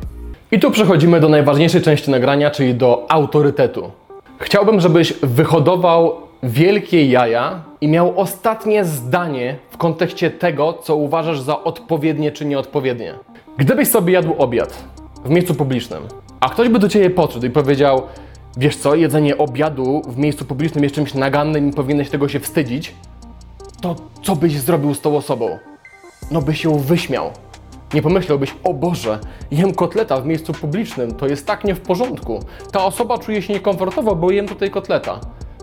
I 0.52 0.60
tu 0.60 0.72
przechodzimy 0.72 1.20
do 1.20 1.30
najważniejszej 1.30 1.82
części 1.82 2.12
nagrania, 2.12 2.52
czyli 2.52 2.76
do 2.76 3.06
autorytetu. 3.10 3.92
Chciałbym, 4.40 4.80
żebyś 4.80 5.14
wyhodował 5.14 6.23
wielkie 6.44 7.06
jaja 7.06 7.64
i 7.82 7.88
miał 7.88 8.20
ostatnie 8.20 8.86
zdanie 8.86 9.58
w 9.70 9.78
kontekście 9.78 10.32
tego, 10.32 10.74
co 10.74 10.96
uważasz 10.96 11.42
za 11.42 11.64
odpowiednie 11.64 12.32
czy 12.32 12.46
nieodpowiednie. 12.46 13.14
Gdybyś 13.58 13.88
sobie 13.88 14.14
jadł 14.14 14.34
obiad 14.38 14.84
w 15.26 15.30
miejscu 15.30 15.56
publicznym, 15.56 16.04
a 16.40 16.50
ktoś 16.50 16.70
by 16.70 16.80
do 16.80 16.90
ciebie 16.90 17.10
podszedł 17.10 17.46
i 17.46 17.50
powiedział: 17.50 18.02
Wiesz 18.58 18.76
co, 18.76 18.96
jedzenie 18.96 19.38
obiadu 19.38 20.02
w 20.08 20.18
miejscu 20.18 20.46
publicznym 20.46 20.84
jest 20.84 20.96
czymś 20.96 21.14
nagannym 21.14 21.70
i 21.70 21.74
powinieneś 21.74 22.10
tego 22.10 22.28
się 22.28 22.40
wstydzić, 22.40 22.96
to 23.82 23.96
co 24.24 24.36
byś 24.36 24.60
zrobił 24.60 24.94
z 24.94 25.02
tą 25.02 25.18
osobą? 25.18 25.58
No 26.32 26.42
byś 26.42 26.64
ją 26.64 26.78
wyśmiał. 26.80 27.32
Nie 27.94 28.02
pomyślałbyś, 28.02 28.56
o 28.64 28.74
Boże, 28.74 29.20
jem 29.52 29.74
kotleta 29.74 30.22
w 30.22 30.26
miejscu 30.26 30.54
publicznym, 30.54 31.16
to 31.16 31.28
jest 31.28 31.48
tak 31.48 31.64
nie 31.64 31.76
w 31.76 31.82
porządku. 31.82 32.40
Ta 32.72 32.86
osoba 32.86 33.18
czuje 33.18 33.42
się 33.42 33.54
niekomfortowo, 33.54 34.16
bo 34.16 34.32
jem 34.32 34.48
tutaj 34.48 34.70
kotleta. 34.70 35.20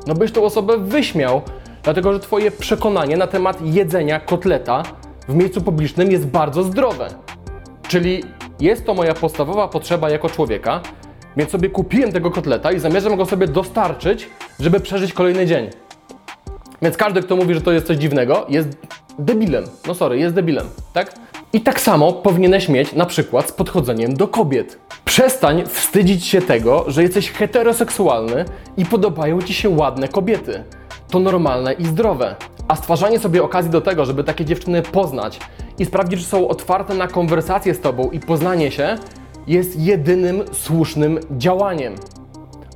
No 0.06 0.14
byś 0.14 0.32
tą 0.32 0.44
osobę 0.44 0.78
wyśmiał, 0.78 1.42
dlatego 1.82 2.12
że 2.12 2.20
Twoje 2.20 2.50
przekonanie 2.50 3.16
na 3.16 3.26
temat 3.26 3.58
jedzenia 3.62 4.20
kotleta 4.20 4.82
w 5.28 5.34
miejscu 5.34 5.60
publicznym 5.60 6.10
jest 6.12 6.26
bardzo 6.26 6.62
zdrowe. 6.62 7.08
Czyli 7.88 8.24
jest 8.60 8.86
to 8.86 8.94
moja 8.94 9.14
podstawowa 9.14 9.68
potrzeba 9.68 10.10
jako 10.10 10.28
człowieka, 10.28 10.80
więc 11.36 11.50
sobie 11.50 11.70
kupiłem 11.70 12.12
tego 12.12 12.30
kotleta 12.30 12.72
i 12.72 12.78
zamierzam 12.78 13.16
go 13.16 13.26
sobie 13.26 13.48
dostarczyć, 13.48 14.30
żeby 14.60 14.80
przeżyć 14.80 15.12
kolejny 15.12 15.46
dzień. 15.46 15.70
Więc 16.82 16.96
każdy, 16.96 17.22
kto 17.22 17.36
mówi, 17.36 17.54
że 17.54 17.60
to 17.60 17.72
jest 17.72 17.86
coś 17.86 17.96
dziwnego, 17.96 18.46
jest 18.48 18.68
debilem. 19.18 19.64
No 19.86 19.94
sorry, 19.94 20.18
jest 20.18 20.34
debilem, 20.34 20.66
tak? 20.92 21.14
I 21.52 21.60
tak 21.60 21.80
samo 21.80 22.12
powinieneś 22.12 22.68
mieć 22.68 22.92
na 22.92 23.06
przykład 23.06 23.48
z 23.48 23.52
podchodzeniem 23.52 24.14
do 24.14 24.28
kobiet. 24.28 24.78
Przestań 25.04 25.62
wstydzić 25.66 26.26
się 26.26 26.42
tego, 26.42 26.84
że 26.88 27.02
jesteś 27.02 27.30
heteroseksualny 27.30 28.44
i 28.76 28.84
podobają 28.84 29.42
ci 29.42 29.54
się 29.54 29.68
ładne 29.68 30.08
kobiety. 30.08 30.64
To 31.10 31.18
normalne 31.18 31.72
i 31.72 31.86
zdrowe. 31.86 32.36
A 32.68 32.76
stwarzanie 32.76 33.18
sobie 33.18 33.42
okazji 33.42 33.70
do 33.70 33.80
tego, 33.80 34.04
żeby 34.04 34.24
takie 34.24 34.44
dziewczyny 34.44 34.82
poznać 34.82 35.40
i 35.78 35.84
sprawdzić, 35.84 36.20
czy 36.20 36.26
są 36.26 36.48
otwarte 36.48 36.94
na 36.94 37.08
konwersację 37.08 37.74
z 37.74 37.80
tobą 37.80 38.10
i 38.10 38.20
poznanie 38.20 38.70
się, 38.70 38.98
jest 39.46 39.80
jedynym 39.80 40.42
słusznym 40.52 41.20
działaniem. 41.30 41.94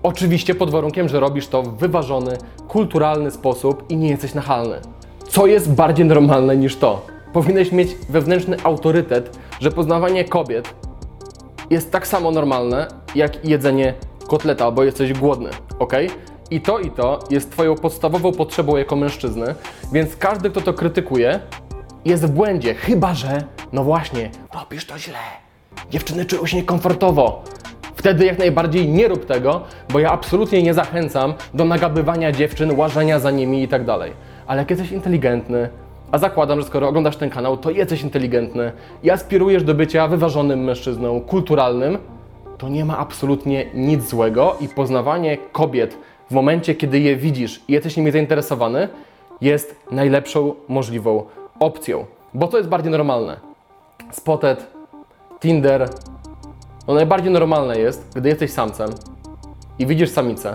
Oczywiście 0.02 0.54
pod 0.54 0.70
warunkiem, 0.70 1.08
że 1.08 1.20
robisz 1.20 1.46
to 1.48 1.62
w 1.62 1.76
wyważony, 1.76 2.38
kulturalny 2.68 3.30
sposób 3.30 3.90
i 3.90 3.96
nie 3.96 4.08
jesteś 4.08 4.34
nachalny. 4.34 4.80
Co 5.28 5.46
jest 5.46 5.72
bardziej 5.72 6.06
normalne 6.06 6.56
niż 6.56 6.76
to? 6.76 7.13
Powinieneś 7.34 7.72
mieć 7.72 7.94
wewnętrzny 8.08 8.56
autorytet, 8.64 9.38
że 9.60 9.70
poznawanie 9.70 10.24
kobiet 10.24 10.74
jest 11.70 11.90
tak 11.90 12.06
samo 12.06 12.30
normalne 12.30 12.86
jak 13.14 13.48
jedzenie 13.48 13.94
kotleta, 14.28 14.70
bo 14.70 14.84
jesteś 14.84 15.12
głodny, 15.12 15.50
ok? 15.78 15.92
I 16.50 16.60
to 16.60 16.78
i 16.78 16.90
to 16.90 17.18
jest 17.30 17.50
Twoją 17.50 17.74
podstawową 17.74 18.32
potrzebą 18.32 18.76
jako 18.76 18.96
mężczyzny, 18.96 19.54
więc 19.92 20.16
każdy, 20.16 20.50
kto 20.50 20.60
to 20.60 20.74
krytykuje, 20.74 21.40
jest 22.04 22.26
w 22.26 22.30
błędzie, 22.30 22.74
chyba 22.74 23.14
że, 23.14 23.42
no 23.72 23.84
właśnie, 23.84 24.30
robisz 24.54 24.86
to 24.86 24.98
źle. 24.98 25.18
Dziewczyny 25.90 26.24
czują 26.24 26.46
się 26.46 26.56
niekomfortowo. 26.56 27.42
Wtedy 27.94 28.26
jak 28.26 28.38
najbardziej 28.38 28.88
nie 28.88 29.08
rób 29.08 29.26
tego, 29.26 29.60
bo 29.92 29.98
ja 29.98 30.10
absolutnie 30.10 30.62
nie 30.62 30.74
zachęcam 30.74 31.34
do 31.54 31.64
nagabywania 31.64 32.32
dziewczyn, 32.32 32.76
łażenia 32.78 33.18
za 33.18 33.30
nimi 33.30 33.62
i 33.62 33.68
tak 33.68 33.84
dalej. 33.84 34.12
Ale 34.46 34.58
jak 34.58 34.70
jesteś 34.70 34.92
inteligentny, 34.92 35.68
a 36.14 36.18
zakładam, 36.18 36.60
że 36.60 36.66
skoro 36.66 36.88
oglądasz 36.88 37.16
ten 37.16 37.30
kanał, 37.30 37.56
to 37.56 37.70
jesteś 37.70 38.02
inteligentny 38.02 38.72
i 39.02 39.10
aspirujesz 39.10 39.64
do 39.64 39.74
bycia 39.74 40.08
wyważonym 40.08 40.64
mężczyzną, 40.64 41.20
kulturalnym, 41.20 41.98
to 42.58 42.68
nie 42.68 42.84
ma 42.84 42.98
absolutnie 42.98 43.66
nic 43.74 44.08
złego 44.08 44.56
i 44.60 44.68
poznawanie 44.68 45.38
kobiet 45.52 45.98
w 46.30 46.34
momencie, 46.34 46.74
kiedy 46.74 47.00
je 47.00 47.16
widzisz 47.16 47.62
i 47.68 47.72
jesteś 47.72 47.96
nimi 47.96 48.10
zainteresowany, 48.10 48.88
jest 49.40 49.76
najlepszą 49.90 50.54
możliwą 50.68 51.24
opcją. 51.60 52.04
Bo 52.34 52.48
to 52.48 52.56
jest 52.56 52.68
bardziej 52.68 52.92
normalne. 52.92 53.40
Spotted, 54.10 54.66
Tinder. 55.40 55.88
No 56.88 56.94
najbardziej 56.94 57.32
normalne 57.32 57.78
jest, 57.78 58.12
gdy 58.16 58.28
jesteś 58.28 58.50
samcem 58.50 58.90
i 59.78 59.86
widzisz 59.86 60.10
samicę 60.10 60.54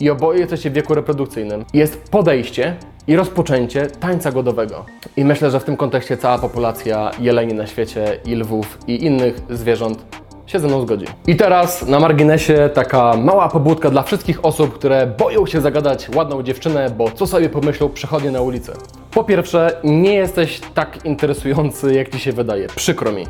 i 0.00 0.10
oboje 0.10 0.40
jesteście 0.40 0.70
w 0.70 0.72
wieku 0.72 0.94
reprodukcyjnym, 0.94 1.64
jest 1.74 2.10
podejście 2.10 2.76
i 3.06 3.16
rozpoczęcie 3.16 3.86
tańca 3.86 4.32
godowego. 4.32 4.84
I 5.16 5.24
myślę, 5.24 5.50
że 5.50 5.60
w 5.60 5.64
tym 5.64 5.76
kontekście 5.76 6.16
cała 6.16 6.38
populacja 6.38 7.10
jeleni 7.20 7.54
na 7.54 7.66
świecie 7.66 8.20
i 8.24 8.34
lwów 8.34 8.78
i 8.86 9.04
innych 9.04 9.40
zwierząt 9.50 10.04
się 10.46 10.58
ze 10.58 10.68
mną 10.68 10.82
zgodzi. 10.82 11.06
I 11.26 11.36
teraz 11.36 11.86
na 11.86 12.00
marginesie 12.00 12.70
taka 12.74 13.16
mała 13.16 13.48
pobudka 13.48 13.90
dla 13.90 14.02
wszystkich 14.02 14.44
osób, 14.44 14.74
które 14.74 15.06
boją 15.06 15.46
się 15.46 15.60
zagadać 15.60 16.08
ładną 16.14 16.42
dziewczynę, 16.42 16.90
bo 16.90 17.10
co 17.10 17.26
sobie 17.26 17.48
pomyślą 17.48 17.88
przechodnie 17.88 18.30
na 18.30 18.40
ulicy. 18.40 18.72
Po 19.10 19.24
pierwsze, 19.24 19.80
nie 19.84 20.14
jesteś 20.14 20.60
tak 20.74 21.04
interesujący, 21.04 21.94
jak 21.94 22.08
ci 22.08 22.18
się 22.18 22.32
wydaje. 22.32 22.66
Przykro 22.66 23.12
mi. 23.12 23.26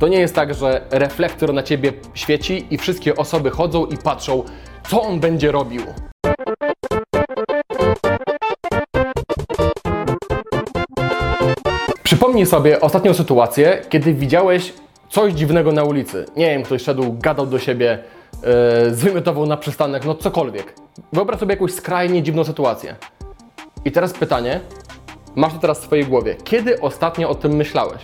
To 0.00 0.08
nie 0.08 0.20
jest 0.20 0.34
tak, 0.34 0.54
że 0.54 0.80
reflektor 0.90 1.54
na 1.54 1.62
ciebie 1.62 1.92
świeci 2.14 2.66
i 2.70 2.78
wszystkie 2.78 3.16
osoby 3.16 3.50
chodzą 3.50 3.86
i 3.86 3.96
patrzą, 3.96 4.42
co 4.88 5.02
on 5.02 5.20
będzie 5.20 5.52
robił. 5.52 5.82
Przypomnij 12.38 12.50
sobie 12.50 12.80
ostatnią 12.80 13.14
sytuację, 13.14 13.82
kiedy 13.88 14.14
widziałeś 14.14 14.72
coś 15.08 15.32
dziwnego 15.32 15.72
na 15.72 15.84
ulicy. 15.84 16.26
Nie 16.36 16.46
wiem, 16.46 16.62
ktoś 16.62 16.82
szedł, 16.82 17.16
gadał 17.18 17.46
do 17.46 17.58
siebie, 17.58 17.98
yy, 18.86 18.94
zwymiotował 18.94 19.46
na 19.46 19.56
przystanek, 19.56 20.04
no 20.04 20.14
cokolwiek. 20.14 20.74
Wyobraź 21.12 21.40
sobie 21.40 21.54
jakąś 21.54 21.72
skrajnie 21.72 22.22
dziwną 22.22 22.44
sytuację. 22.44 22.96
I 23.84 23.92
teraz 23.92 24.12
pytanie, 24.12 24.60
masz 25.36 25.52
to 25.52 25.58
teraz 25.58 25.80
w 25.80 25.84
swojej 25.84 26.04
głowie. 26.04 26.36
Kiedy 26.44 26.80
ostatnio 26.80 27.28
o 27.30 27.34
tym 27.34 27.52
myślałeś? 27.52 28.02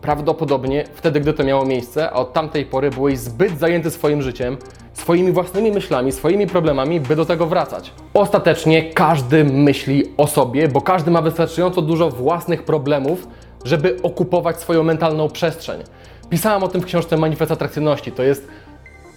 Prawdopodobnie 0.00 0.84
wtedy, 0.94 1.20
gdy 1.20 1.32
to 1.32 1.44
miało 1.44 1.64
miejsce, 1.64 2.10
a 2.10 2.12
od 2.12 2.32
tamtej 2.32 2.66
pory 2.66 2.90
byłeś 2.90 3.18
zbyt 3.18 3.58
zajęty 3.58 3.90
swoim 3.90 4.22
życiem, 4.22 4.56
swoimi 4.98 5.32
własnymi 5.32 5.72
myślami, 5.72 6.12
swoimi 6.12 6.46
problemami, 6.46 7.00
by 7.00 7.16
do 7.16 7.24
tego 7.24 7.46
wracać. 7.46 7.92
Ostatecznie 8.14 8.92
każdy 8.92 9.44
myśli 9.44 10.04
o 10.16 10.26
sobie, 10.26 10.68
bo 10.68 10.80
każdy 10.80 11.10
ma 11.10 11.22
wystarczająco 11.22 11.82
dużo 11.82 12.10
własnych 12.10 12.62
problemów, 12.62 13.28
żeby 13.64 13.96
okupować 14.02 14.60
swoją 14.60 14.82
mentalną 14.82 15.28
przestrzeń. 15.28 15.82
Pisałem 16.30 16.62
o 16.62 16.68
tym 16.68 16.80
w 16.80 16.84
książce 16.84 17.16
Manifest 17.16 17.52
Atrakcyjności. 17.52 18.12
To 18.12 18.22
jest 18.22 18.48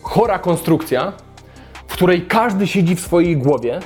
chora 0.01 0.39
konstrukcja, 0.39 1.13
w 1.87 1.93
której 1.93 2.21
każdy 2.21 2.67
siedzi 2.67 2.95
w 2.95 2.99
swojej 2.99 3.37
głowie 3.37 3.79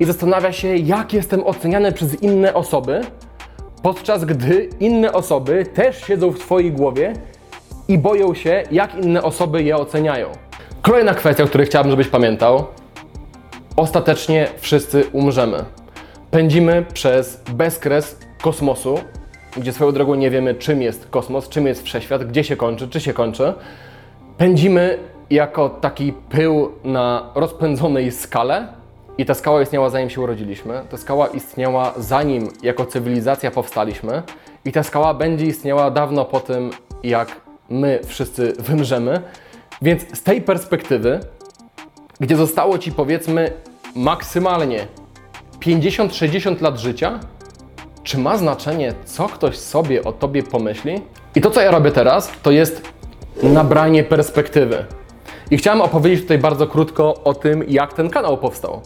i 0.00 0.04
zastanawia 0.04 0.52
się, 0.52 0.76
jak 0.76 1.12
jestem 1.12 1.46
oceniany 1.46 1.92
przez 1.92 2.22
inne 2.22 2.54
osoby, 2.54 3.00
podczas 3.82 4.24
gdy 4.24 4.70
inne 4.80 5.12
osoby 5.12 5.66
też 5.74 6.04
siedzą 6.04 6.30
w 6.30 6.38
swojej 6.38 6.72
głowie 6.72 7.12
i 7.88 7.98
boją 7.98 8.34
się, 8.34 8.62
jak 8.70 8.94
inne 8.94 9.22
osoby 9.22 9.62
je 9.62 9.76
oceniają. 9.76 10.45
Kolejna 10.86 11.14
kwestia, 11.14 11.44
o 11.44 11.46
której 11.46 11.66
chciałbym, 11.66 11.90
żebyś 11.90 12.08
pamiętał. 12.08 12.66
Ostatecznie 13.76 14.48
wszyscy 14.58 15.04
umrzemy. 15.12 15.64
Pędzimy 16.30 16.84
przez 16.94 17.42
bezkres 17.52 18.18
kosmosu, 18.42 19.00
gdzie 19.56 19.72
swoją 19.72 19.92
drogą 19.92 20.14
nie 20.14 20.30
wiemy, 20.30 20.54
czym 20.54 20.82
jest 20.82 21.08
kosmos, 21.10 21.48
czym 21.48 21.66
jest 21.66 21.82
wszechświat, 21.82 22.24
gdzie 22.24 22.44
się 22.44 22.56
kończy, 22.56 22.88
czy 22.88 23.00
się 23.00 23.12
kończy. 23.12 23.52
Pędzimy 24.38 24.98
jako 25.30 25.68
taki 25.68 26.12
pył 26.12 26.72
na 26.84 27.30
rozpędzonej 27.34 28.12
skale 28.12 28.68
i 29.18 29.26
ta 29.26 29.34
skała 29.34 29.62
istniała 29.62 29.90
zanim 29.90 30.10
się 30.10 30.20
urodziliśmy. 30.20 30.80
Ta 30.90 30.96
skała 30.96 31.26
istniała 31.26 31.92
zanim 31.96 32.48
jako 32.62 32.86
cywilizacja 32.86 33.50
powstaliśmy 33.50 34.22
i 34.64 34.72
ta 34.72 34.82
skała 34.82 35.14
będzie 35.14 35.46
istniała 35.46 35.90
dawno 35.90 36.24
po 36.24 36.40
tym, 36.40 36.70
jak 37.02 37.40
my 37.70 38.00
wszyscy 38.04 38.52
wymrzemy. 38.58 39.22
Więc 39.82 40.18
z 40.18 40.22
tej 40.22 40.42
perspektywy, 40.42 41.20
gdzie 42.20 42.36
zostało 42.36 42.78
Ci 42.78 42.92
powiedzmy 42.92 43.52
maksymalnie 43.96 44.86
50-60 45.60 46.62
lat 46.62 46.78
życia, 46.78 47.20
czy 48.02 48.18
ma 48.18 48.38
znaczenie, 48.38 48.94
co 49.04 49.28
ktoś 49.28 49.58
sobie 49.58 50.04
o 50.04 50.12
Tobie 50.12 50.42
pomyśli? 50.42 51.00
I 51.34 51.40
to, 51.40 51.50
co 51.50 51.60
ja 51.60 51.70
robię 51.70 51.90
teraz, 51.90 52.32
to 52.42 52.50
jest 52.50 52.92
nabranie 53.42 54.04
perspektywy. 54.04 54.84
I 55.50 55.56
chciałem 55.56 55.80
opowiedzieć 55.80 56.20
tutaj 56.20 56.38
bardzo 56.38 56.66
krótko 56.66 57.14
o 57.24 57.34
tym, 57.34 57.64
jak 57.68 57.92
ten 57.92 58.10
kanał 58.10 58.38
powstał. 58.38 58.80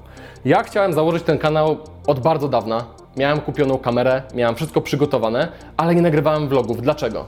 Ja 0.44 0.62
chciałem 0.62 0.92
założyć 0.92 1.22
ten 1.22 1.38
kanał 1.38 1.76
od 2.06 2.20
bardzo 2.20 2.48
dawna. 2.48 2.84
Miałem 3.16 3.40
kupioną 3.40 3.78
kamerę, 3.78 4.22
miałem 4.34 4.56
wszystko 4.56 4.80
przygotowane, 4.80 5.48
ale 5.76 5.94
nie 5.94 6.02
nagrywałem 6.02 6.48
vlogów. 6.48 6.82
Dlaczego? 6.82 7.26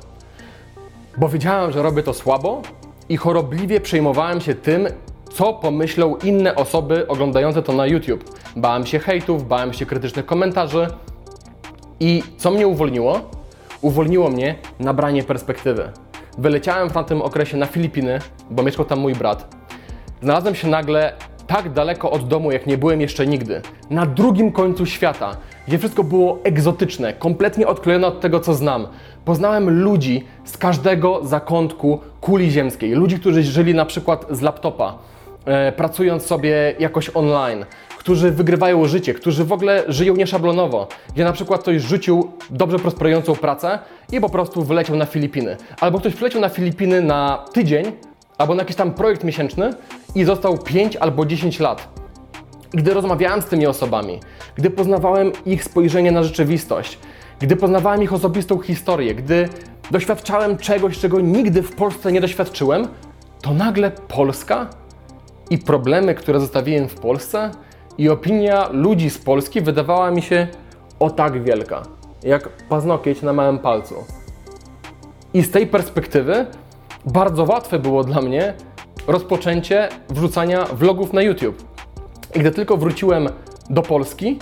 Bo 1.16 1.29
wiedziałem, 1.29 1.72
że 1.72 1.83
robię 1.83 2.03
to 2.03 2.14
słabo 2.14 2.62
i 3.12 3.16
chorobliwie 3.16 3.81
przejmowałem 3.81 4.40
się 4.40 4.55
tym, 4.55 4.88
co 5.33 5.53
pomyślą 5.55 6.16
inne 6.16 6.55
osoby 6.55 7.09
oglądające 7.09 7.62
to 7.62 7.72
na 7.72 7.87
YouTube. 7.87 8.40
Bałem 8.57 8.87
się 8.87 8.98
hejtów, 8.98 9.48
bałem 9.48 9.72
się 9.72 9.87
krytycznych 9.87 10.27
komentarzy 10.27 10.87
i 12.01 12.22
co 12.37 12.51
mnie 12.51 12.66
uwolniło? 12.68 13.20
Uwolniło 13.81 14.31
mnie 14.31 14.55
nabranie 14.79 15.22
perspektywy. 15.22 15.90
Wyleciałem 16.38 16.90
w 16.90 16.92
tamtym 16.92 17.22
okresie 17.22 17.57
na 17.57 17.66
Filipiny, 17.66 18.18
bo 18.51 18.62
mieszkał 18.62 18.85
tam 18.85 18.98
mój 18.98 19.14
brat. 19.14 19.55
Znalazłem 20.22 20.55
się 20.55 20.68
nagle 20.68 21.12
tak 21.46 21.72
daleko 21.72 22.11
od 22.11 22.29
domu, 22.29 22.53
jak 22.53 22.66
nie 22.66 22.79
byłem 22.79 23.01
jeszcze 23.01 23.27
nigdy. 23.27 23.62
Na 23.90 24.07
drugim 24.07 24.53
końcu 24.53 24.87
świata, 24.87 25.37
gdzie 25.68 25.79
wszystko 25.79 26.05
było 26.05 26.38
egzotyczne, 26.44 27.12
kompletnie 27.12 27.66
odklejone 27.66 28.07
od 28.07 28.20
tego, 28.20 28.40
co 28.40 28.55
znam. 28.55 28.87
Poznałem 29.25 29.83
ludzi 29.83 30.25
z 30.44 30.57
każdego 30.59 31.20
zakątku 31.25 32.01
kuli 32.20 32.51
ziemskiej. 32.51 32.92
Ludzi, 32.92 33.18
którzy 33.18 33.42
żyli 33.42 33.75
na 33.75 33.85
przykład 33.85 34.27
z 34.31 34.40
laptopa, 34.40 34.98
e, 35.44 35.72
pracując 35.72 36.27
sobie 36.27 36.75
jakoś 36.79 37.11
online, 37.14 37.64
którzy 37.98 38.31
wygrywają 38.31 38.87
życie, 38.87 39.14
którzy 39.14 39.44
w 39.44 39.53
ogóle 39.53 39.85
żyją 39.88 40.16
nieszablonowo, 40.16 40.88
gdzie 41.14 41.25
na 41.25 41.33
przykład 41.33 41.61
ktoś 41.61 41.83
rzucił 41.83 42.31
dobrze 42.51 42.79
prosperującą 42.79 43.35
pracę 43.35 43.79
i 44.12 44.20
po 44.20 44.29
prostu 44.29 44.62
wyleciał 44.62 44.96
na 44.96 45.07
Filipiny. 45.07 45.57
Albo 45.81 45.98
ktoś 45.98 46.14
wleciał 46.14 46.40
na 46.40 46.48
Filipiny 46.48 47.01
na 47.01 47.44
tydzień, 47.53 47.85
albo 48.38 48.55
na 48.55 48.62
jakiś 48.62 48.77
tam 48.77 48.94
projekt 48.94 49.25
miesięczny 49.25 49.70
i 50.14 50.25
został 50.25 50.59
5 50.59 50.96
albo 50.96 51.27
10 51.27 51.61
lat. 51.61 51.88
I 52.75 52.77
gdy 52.77 52.94
rozmawiałem 52.94 53.42
z 53.42 53.44
tymi 53.44 53.66
osobami, 53.66 54.20
gdy 54.54 54.70
poznawałem 54.70 55.32
ich 55.46 55.64
spojrzenie 55.64 56.12
na 56.12 56.22
rzeczywistość, 56.22 56.98
gdy 57.40 57.56
poznawałem 57.56 58.02
ich 58.02 58.12
osobistą 58.12 58.58
historię, 58.58 59.14
gdy 59.14 59.48
doświadczałem 59.90 60.58
czegoś, 60.58 60.98
czego 60.98 61.20
nigdy 61.20 61.62
w 61.62 61.74
Polsce 61.74 62.12
nie 62.12 62.20
doświadczyłem, 62.20 62.88
to 63.40 63.54
nagle 63.54 63.90
Polska 63.90 64.70
i 65.50 65.58
problemy, 65.58 66.14
które 66.14 66.40
zostawiłem 66.40 66.88
w 66.88 66.94
Polsce 66.94 67.50
i 67.98 68.08
opinia 68.08 68.68
ludzi 68.72 69.10
z 69.10 69.18
Polski 69.18 69.60
wydawała 69.60 70.10
mi 70.10 70.22
się 70.22 70.46
o 71.00 71.10
tak 71.10 71.42
wielka, 71.42 71.82
jak 72.22 72.48
paznokieć 72.48 73.22
na 73.22 73.32
małym 73.32 73.58
palcu. 73.58 73.94
I 75.34 75.42
z 75.42 75.50
tej 75.50 75.66
perspektywy 75.66 76.46
bardzo 77.06 77.44
łatwe 77.44 77.78
było 77.78 78.04
dla 78.04 78.22
mnie 78.22 78.54
rozpoczęcie 79.06 79.88
wrzucania 80.10 80.64
vlogów 80.64 81.12
na 81.12 81.22
YouTube. 81.22 81.64
I 82.34 82.38
gdy 82.38 82.50
tylko 82.50 82.76
wróciłem 82.76 83.28
do 83.70 83.83
Polski, 83.83 84.38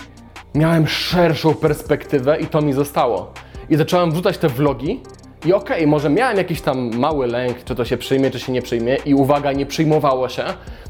miałem 0.55 0.87
szerszą 0.87 1.55
perspektywę 1.55 2.41
i 2.41 2.47
to 2.47 2.63
mi 2.63 2.73
zostało. 2.73 3.33
I 3.71 3.77
zacząłem 3.77 4.11
wrzucać 4.11 4.39
te 4.39 4.49
vlogi 4.49 5.01
i 5.47 5.53
okej, 5.53 5.77
okay, 5.77 5.87
może 5.87 6.11
miałem 6.11 6.37
jakiś 6.37 6.61
tam 6.61 6.97
mały 6.97 7.27
lęk, 7.27 7.65
czy 7.65 7.75
to 7.75 7.85
się 7.85 7.97
przyjmie, 7.97 8.31
czy 8.31 8.41
się 8.41 8.53
nie 8.53 8.63
przyjmie 8.63 8.97
i 9.07 9.15
uwaga, 9.15 9.53
nie 9.53 9.67
przyjmowało 9.67 10.29
się. 10.29 10.45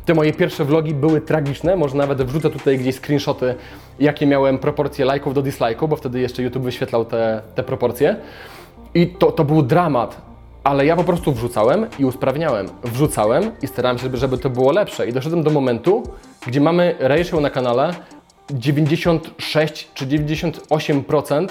Te 0.05 0.15
moje 0.15 0.33
pierwsze 0.33 0.65
vlogi 0.65 0.95
były 0.95 1.21
tragiczne, 1.21 1.77
może 1.77 1.97
nawet 1.97 2.23
wrzucę 2.23 2.51
tutaj 2.51 2.79
gdzieś 2.79 2.97
screenshoty, 2.97 3.55
jakie 4.01 4.27
miałem 4.27 4.59
proporcje 4.59 5.05
lajków 5.05 5.35
do 5.35 5.43
dislike'ów, 5.43 5.89
bo 5.89 5.97
wtedy 5.97 6.21
jeszcze 6.21 6.43
YouTube 6.43 6.63
wyświetlał 6.63 7.05
te, 7.05 7.43
te 7.55 7.63
proporcje. 7.63 8.17
I 8.95 9.07
to, 9.07 9.33
to 9.33 9.45
był 9.45 9.63
dramat, 9.63 10.21
ale 10.65 10.87
ja 10.87 10.97
po 10.97 11.05
prostu 11.05 11.33
wrzucałem 11.33 11.87
i 11.99 12.05
usprawniałem. 12.05 12.69
Wrzucałem 12.85 13.51
i 13.63 13.67
starałem 13.67 13.99
się, 13.99 14.17
żeby 14.17 14.39
to 14.39 14.51
było 14.51 14.73
lepsze. 14.73 15.09
I 15.09 15.13
doszedłem 15.13 15.43
do 15.43 15.51
momentu, 15.51 16.03
gdzie 16.47 16.61
mamy 16.61 16.95
ratio 16.99 17.41
na 17.41 17.51
kanale 17.51 17.95
96 18.53 19.91
czy 19.95 20.07
98% 20.07 21.49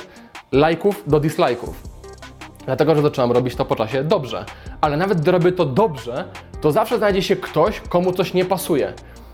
lajków 0.51 1.03
do 1.07 1.19
dislike'ów. 1.19 1.73
Dlatego, 2.65 2.95
że 2.95 3.01
zaczynam 3.01 3.31
robić 3.31 3.55
to 3.55 3.65
po 3.65 3.75
czasie 3.75 4.03
dobrze. 4.03 4.45
Ale 4.81 4.97
nawet 4.97 5.21
gdy 5.21 5.31
robię 5.31 5.51
to 5.51 5.65
dobrze, 5.65 6.25
to 6.61 6.71
zawsze 6.71 6.97
znajdzie 6.97 7.21
się 7.21 7.35
ktoś, 7.35 7.79
komu 7.79 8.11
coś 8.11 8.33
nie 8.33 8.45
pasuje. 8.45 8.93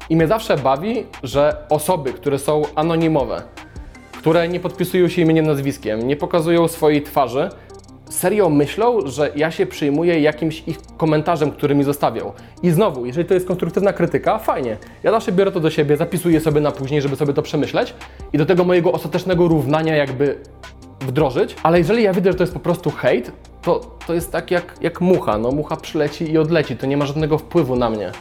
I 0.09 0.15
mnie 0.15 0.27
zawsze 0.27 0.57
bawi, 0.57 1.05
że 1.23 1.65
osoby, 1.69 2.13
które 2.13 2.39
są 2.39 2.61
anonimowe, 2.75 3.41
które 4.19 4.47
nie 4.47 4.59
podpisują 4.59 5.07
się 5.07 5.21
imieniem, 5.21 5.45
nazwiskiem, 5.45 6.07
nie 6.07 6.15
pokazują 6.15 6.67
swojej 6.67 7.03
twarzy, 7.03 7.49
serio 8.09 8.49
myślą, 8.49 8.99
że 9.05 9.31
ja 9.35 9.51
się 9.51 9.65
przyjmuję 9.65 10.19
jakimś 10.19 10.63
ich 10.67 10.77
komentarzem, 10.97 11.51
który 11.51 11.75
mi 11.75 11.83
zostawią. 11.83 12.31
I 12.63 12.71
znowu, 12.71 13.05
jeżeli 13.05 13.27
to 13.27 13.33
jest 13.33 13.47
konstruktywna 13.47 13.93
krytyka, 13.93 14.39
fajnie. 14.39 14.77
Ja 15.03 15.11
zawsze 15.11 15.31
biorę 15.31 15.51
to 15.51 15.59
do 15.59 15.69
siebie, 15.69 15.97
zapisuję 15.97 16.39
sobie 16.39 16.61
na 16.61 16.71
później, 16.71 17.01
żeby 17.01 17.15
sobie 17.15 17.33
to 17.33 17.41
przemyśleć 17.41 17.93
i 18.33 18.37
do 18.37 18.45
tego 18.45 18.63
mojego 18.63 18.91
ostatecznego 18.91 19.47
równania 19.47 19.95
jakby 19.95 20.37
wdrożyć, 21.01 21.55
ale 21.63 21.77
jeżeli 21.77 22.03
ja 22.03 22.13
widzę, 22.13 22.31
że 22.31 22.37
to 22.37 22.43
jest 22.43 22.53
po 22.53 22.59
prostu 22.59 22.91
hejt, 22.91 23.31
to, 23.61 23.97
to 24.07 24.13
jest 24.13 24.31
tak 24.31 24.51
jak, 24.51 24.75
jak 24.81 25.01
mucha. 25.01 25.37
No, 25.37 25.51
mucha 25.51 25.75
przyleci 25.75 26.31
i 26.31 26.37
odleci, 26.37 26.77
to 26.77 26.85
nie 26.85 26.97
ma 26.97 27.05
żadnego 27.05 27.37
wpływu 27.37 27.75
na 27.75 27.89
mnie. 27.89 28.11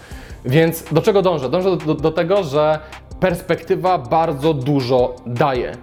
Więc 0.45 0.85
do 0.93 1.03
czego 1.03 1.23
dążę? 1.23 1.49
Dążę 1.49 1.71
do, 1.71 1.77
do, 1.77 1.95
do 1.95 2.11
tego, 2.11 2.43
że 2.43 2.79
perspektywa 3.21 3.99
bardzo 3.99 4.55
dużo 4.55 5.17
daje. 5.27 5.77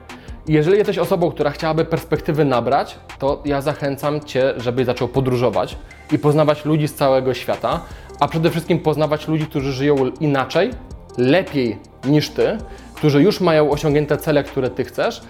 Jeżeli 0.52 0.78
jesteś 0.78 0.98
osobą, 0.98 1.32
która 1.32 1.52
chciałaby 1.52 1.86
perspektywy 1.86 2.46
nabrać, 2.46 3.00
to 3.20 3.42
ja 3.46 3.62
zachęcam 3.62 4.20
Cię, 4.20 4.54
żebyś 4.58 4.86
zaczął 4.86 5.08
podróżować 5.08 5.78
i 6.12 6.20
poznawać 6.20 6.66
ludzi 6.66 6.88
z 6.88 6.94
całego 6.94 7.34
świata, 7.34 7.82
a 8.20 8.28
przede 8.28 8.50
wszystkim 8.50 8.80
poznawać 8.80 9.28
ludzi, 9.28 9.46
którzy 9.46 9.72
żyją 9.72 9.96
inaczej, 10.20 10.72
lepiej 11.18 11.78
niż 12.06 12.30
Ty, 12.30 12.58
którzy 12.96 13.22
już 13.22 13.42
mają 13.42 13.72
osiągnięte 13.72 14.18
cele, 14.18 14.44
które 14.44 14.70
Ty 14.70 14.84
chcesz 14.84 15.22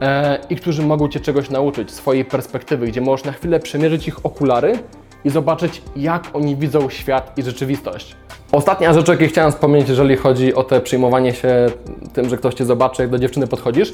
e, 0.00 0.38
i 0.50 0.56
którzy 0.56 0.82
mogą 0.82 1.08
Cię 1.08 1.20
czegoś 1.20 1.50
nauczyć, 1.50 1.90
swojej 1.90 2.24
perspektywy, 2.24 2.86
gdzie 2.86 3.00
możesz 3.00 3.26
na 3.26 3.32
chwilę 3.32 3.60
przemierzyć 3.60 4.08
ich 4.08 4.26
okulary 4.26 4.78
i 5.24 5.30
zobaczyć, 5.30 5.82
jak 5.96 6.24
oni 6.32 6.56
widzą 6.56 6.90
świat 6.90 7.38
i 7.38 7.42
rzeczywistość. 7.42 8.16
Ostatnia 8.52 8.92
rzecz, 8.92 9.08
o 9.08 9.12
jakiej 9.12 9.28
chciałem 9.28 9.52
wspomnieć, 9.52 9.88
jeżeli 9.88 10.16
chodzi 10.16 10.54
o 10.54 10.64
te 10.64 10.80
przyjmowanie 10.80 11.34
się 11.34 11.66
tym, 12.12 12.28
że 12.28 12.36
ktoś 12.36 12.54
Cię 12.54 12.64
zobaczy, 12.64 13.02
jak 13.02 13.10
do 13.10 13.18
dziewczyny 13.18 13.46
podchodzisz, 13.46 13.92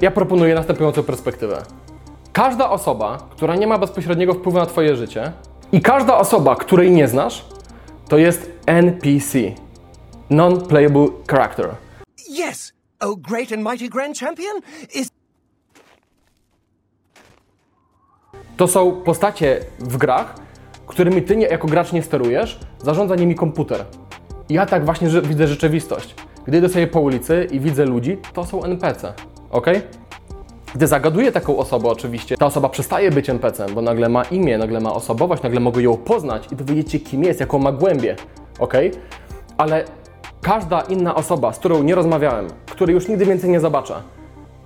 ja 0.00 0.10
proponuję 0.10 0.54
następującą 0.54 1.02
perspektywę. 1.02 1.62
Każda 2.32 2.70
osoba, 2.70 3.18
która 3.30 3.56
nie 3.56 3.66
ma 3.66 3.78
bezpośredniego 3.78 4.34
wpływu 4.34 4.58
na 4.58 4.66
Twoje 4.66 4.96
życie 4.96 5.32
i 5.72 5.80
każda 5.80 6.18
osoba, 6.18 6.56
której 6.56 6.90
nie 6.90 7.08
znasz, 7.08 7.44
to 8.08 8.18
jest 8.18 8.50
NPC. 8.66 9.38
Non-playable 10.30 11.08
character. 11.30 11.68
Yes, 12.28 12.72
oh 13.00 13.14
great 13.28 13.52
and 13.52 13.70
mighty 13.70 13.88
grand 13.88 14.18
champion 14.18 14.60
is 14.94 15.08
To 18.56 18.68
są 18.68 18.92
postacie 18.92 19.60
w 19.78 19.96
grach, 19.96 20.34
którymi 20.86 21.22
ty 21.22 21.36
nie, 21.36 21.46
jako 21.46 21.68
gracz 21.68 21.92
nie 21.92 22.02
sterujesz, 22.02 22.60
zarządza 22.78 23.16
nimi 23.16 23.34
komputer. 23.34 23.84
I 24.48 24.54
ja 24.54 24.66
tak 24.66 24.84
właśnie 24.84 25.08
widzę 25.08 25.46
rzeczywistość. 25.46 26.14
Gdy 26.46 26.58
idę 26.58 26.68
sobie 26.68 26.86
po 26.86 27.00
ulicy 27.00 27.48
i 27.52 27.60
widzę 27.60 27.84
ludzi, 27.84 28.18
to 28.32 28.44
są 28.44 28.64
NPC, 28.64 29.14
ok? 29.52 29.66
Gdy 30.74 30.86
zagaduję 30.86 31.32
taką 31.32 31.56
osobę 31.58 31.88
oczywiście, 31.88 32.36
ta 32.36 32.46
osoba 32.46 32.68
przestaje 32.68 33.10
być 33.10 33.30
NPC-em, 33.30 33.74
bo 33.74 33.82
nagle 33.82 34.08
ma 34.08 34.22
imię, 34.22 34.58
nagle 34.58 34.80
ma 34.80 34.94
osobowość, 34.94 35.42
nagle 35.42 35.60
mogę 35.60 35.82
ją 35.82 35.96
poznać 35.96 36.52
i 36.52 36.56
dowiedzieć 36.56 36.92
się 36.92 36.98
kim 36.98 37.24
jest, 37.24 37.40
jaką 37.40 37.58
ma 37.58 37.72
głębię, 37.72 38.16
ok? 38.58 38.74
Ale 39.56 39.84
każda 40.42 40.80
inna 40.80 41.14
osoba, 41.14 41.52
z 41.52 41.58
którą 41.58 41.82
nie 41.82 41.94
rozmawiałem, 41.94 42.48
której 42.66 42.94
już 42.94 43.08
nigdy 43.08 43.26
więcej 43.26 43.50
nie 43.50 43.60
zobaczę, 43.60 43.94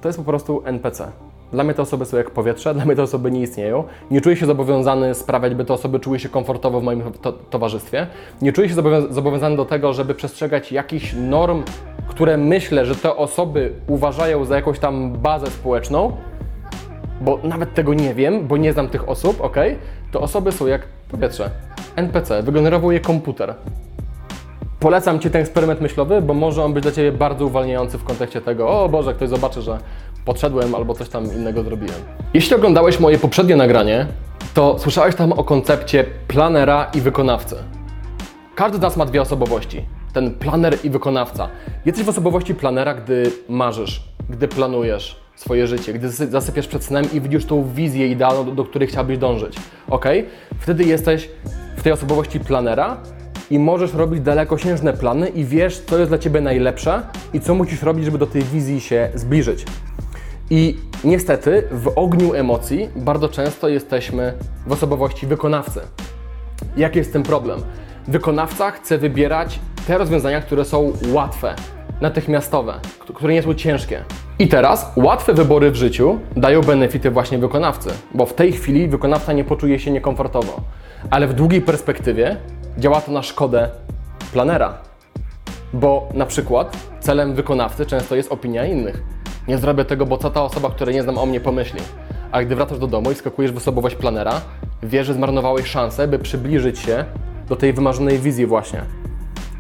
to 0.01 0.09
jest 0.09 0.19
po 0.19 0.25
prostu 0.25 0.63
NPC. 0.65 1.13
Dla 1.53 1.65
mnie 1.65 1.75
te 1.75 1.83
osoby 1.83 2.05
są 2.05 2.17
jak 2.17 2.31
powietrze, 2.31 2.75
dla 2.75 2.85
mnie 2.85 2.97
te 2.97 3.03
osoby 3.03 3.31
nie 3.31 3.41
istnieją. 3.43 3.85
Nie 4.11 4.21
czuję 4.21 4.37
się 4.37 4.47
zobowiązany 4.47 5.15
sprawiać, 5.15 5.55
by 5.55 5.65
te 5.65 5.75
osoby 5.75 6.01
czuły 6.01 6.19
się 6.19 6.29
komfortowo 6.29 6.81
w 6.81 6.85
moim 6.85 7.03
to 7.23 7.33
towarzystwie. 7.33 8.07
Nie 8.43 8.53
czuję 8.53 8.69
się 8.69 8.75
zobowią- 8.75 9.13
zobowiązany 9.13 9.57
do 9.57 9.65
tego, 9.65 9.93
żeby 9.93 10.15
przestrzegać 10.15 10.73
jakichś 10.73 11.15
norm, 11.15 11.63
które 12.09 12.37
myślę, 12.37 12.87
że 12.87 12.95
te 12.95 13.17
osoby 13.17 13.73
uważają 13.87 14.45
za 14.45 14.57
jakąś 14.57 14.79
tam 14.79 15.13
bazę 15.13 15.47
społeczną, 15.47 16.13
bo 17.21 17.39
nawet 17.45 17.75
tego 17.75 17.95
nie 17.95 18.15
wiem, 18.15 18.47
bo 18.47 18.57
nie 18.57 18.73
znam 18.73 18.89
tych 18.89 19.09
osób, 19.09 19.41
ok? 19.41 19.57
To 20.13 20.21
osoby 20.21 20.53
są 20.53 20.67
jak 20.67 20.83
powietrze. 21.11 21.51
NPC, 21.97 22.43
wygenerował 22.43 22.93
je 22.93 23.01
komputer. 23.01 23.55
Polecam 24.81 25.19
Ci 25.21 25.31
ten 25.31 25.41
eksperyment 25.41 25.81
myślowy, 25.81 26.23
bo 26.23 26.35
może 26.35 26.65
on 26.65 26.73
być 26.73 26.83
dla 26.83 26.93
Ciebie 26.93 27.13
bardzo 27.13 27.47
uwalniający 27.47 27.99
w 27.99 28.05
kontekście 28.05 28.41
tego, 28.41 28.69
o 28.69 28.89
Boże, 28.89 29.15
ktoś 29.15 29.29
zobaczy, 29.29 29.63
że 29.63 29.79
podszedłem 30.27 30.75
albo 30.75 30.95
coś 30.95 31.09
tam 31.09 31.25
innego 31.25 31.63
zrobiłem. 31.63 32.01
Jeśli 32.35 32.57
oglądałeś 32.57 33.01
moje 33.01 33.19
poprzednie 33.19 33.57
nagranie, 33.57 34.07
to 34.55 34.79
słyszałeś 34.79 35.15
tam 35.15 35.33
o 35.33 35.45
koncepcie 35.45 36.05
planera 36.29 36.91
i 36.95 37.01
wykonawcy. 37.01 37.57
Każdy 38.55 38.79
z 38.79 38.81
nas 38.81 38.97
ma 38.97 39.07
dwie 39.07 39.23
osobowości. 39.23 39.85
Ten 40.13 40.35
planer 40.35 40.79
i 40.85 40.91
wykonawca. 40.91 41.49
Jesteś 41.87 42.05
w 42.05 42.09
osobowości 42.09 42.55
planera, 42.55 42.95
gdy 42.95 43.33
marzysz, 43.49 44.03
gdy 44.31 44.49
planujesz 44.49 45.21
swoje 45.37 45.67
życie, 45.67 45.93
gdy 45.93 46.09
zasy- 46.09 46.31
zasypiasz 46.31 46.67
przed 46.67 46.85
snem 46.85 47.05
i 47.13 47.21
widzisz 47.21 47.45
tą 47.45 47.69
wizję 47.75 48.09
idealną, 48.09 48.45
do, 48.45 48.53
do 48.53 48.65
której 48.65 48.89
chciałbyś 48.89 49.19
dążyć. 49.19 49.57
Ok? 49.91 50.05
Wtedy 50.59 50.85
jesteś 50.85 51.29
w 51.77 51.83
tej 51.83 51.93
osobowości 51.93 52.41
planera 52.41 52.97
i 53.51 53.59
możesz 53.59 53.95
robić 53.95 54.21
dalekosiężne 54.21 54.93
plany 54.93 55.29
i 55.29 55.45
wiesz, 55.45 55.79
co 55.79 55.99
jest 55.99 56.11
dla 56.11 56.19
Ciebie 56.19 56.41
najlepsze 56.41 57.03
i 57.33 57.41
co 57.41 57.55
musisz 57.55 57.83
robić, 57.83 58.05
żeby 58.05 58.19
do 58.19 58.27
tej 58.27 58.43
wizji 58.43 58.81
się 58.81 59.09
zbliżyć. 59.15 59.65
I 60.51 60.77
niestety 61.05 61.63
w 61.71 61.93
ogniu 61.97 62.35
emocji 62.35 62.89
bardzo 62.97 63.29
często 63.29 63.69
jesteśmy 63.69 64.33
w 64.67 64.73
osobowości 64.73 65.27
wykonawcy. 65.27 65.81
Jaki 66.77 66.99
jest 66.99 67.13
ten 67.13 67.23
problem? 67.23 67.61
Wykonawca 68.09 68.71
chce 68.71 68.99
wybierać 68.99 69.61
te 69.87 69.99
rozwiązania, 69.99 70.41
które 70.41 70.65
są 70.65 70.93
łatwe, 71.13 71.55
natychmiastowe, 72.01 72.81
które 73.15 73.35
nie 73.35 73.43
są 73.43 73.55
ciężkie. 73.55 74.05
I 74.39 74.49
teraz 74.49 74.93
łatwe 74.97 75.35
wybory 75.35 75.71
w 75.71 75.77
życiu 75.77 76.19
dają 76.37 76.61
benefity 76.61 77.11
właśnie 77.11 77.39
wykonawcy, 77.39 77.91
bo 78.15 78.27
w 78.27 78.35
tej 78.35 78.53
chwili 78.53 78.89
wykonawca 78.89 79.33
nie 79.33 79.45
poczuje 79.45 79.79
się 79.79 79.91
niekomfortowo. 79.91 80.61
Ale 81.11 81.27
w 81.27 81.35
długiej 81.35 81.63
perspektywie 81.63 82.37
działa 82.79 83.01
to 83.01 83.13
na 83.13 83.23
szkodę 83.23 83.71
planera. 84.33 84.79
Bo 85.73 86.09
na 86.15 86.27
przykład 86.27 86.77
celem 87.01 87.35
wykonawcy 87.35 87.87
często 87.87 88.17
jest 88.17 88.33
opinia 88.33 88.65
innych. 88.65 89.16
Nie 89.49 89.59
zrobię 89.59 89.85
tego, 89.85 90.07
bo 90.07 90.19
co 90.19 90.31
ta 90.31 90.43
osoba, 90.43 90.71
której 90.71 90.95
nie 90.95 91.03
znam 91.03 91.19
o 91.19 91.27
mnie 91.27 91.41
pomyśli. 91.41 91.81
A 92.33 92.43
gdy 92.43 92.57
wracasz 92.57 92.79
do 92.79 92.87
domu 92.87 93.11
i 93.11 93.15
skakujesz 93.15 93.53
w 93.53 93.57
osobowość 93.57 93.97
planera, 93.97 94.41
wiesz, 94.83 95.07
że 95.07 95.15
zmarnowałeś 95.15 95.67
szansę, 95.67 96.09
by 96.09 96.19
przybliżyć 96.19 96.79
się 96.79 97.05
do 97.49 97.57
tej 97.57 97.73
wymarzonej 97.73 98.19
wizji 98.19 98.47
właśnie. 98.47 98.83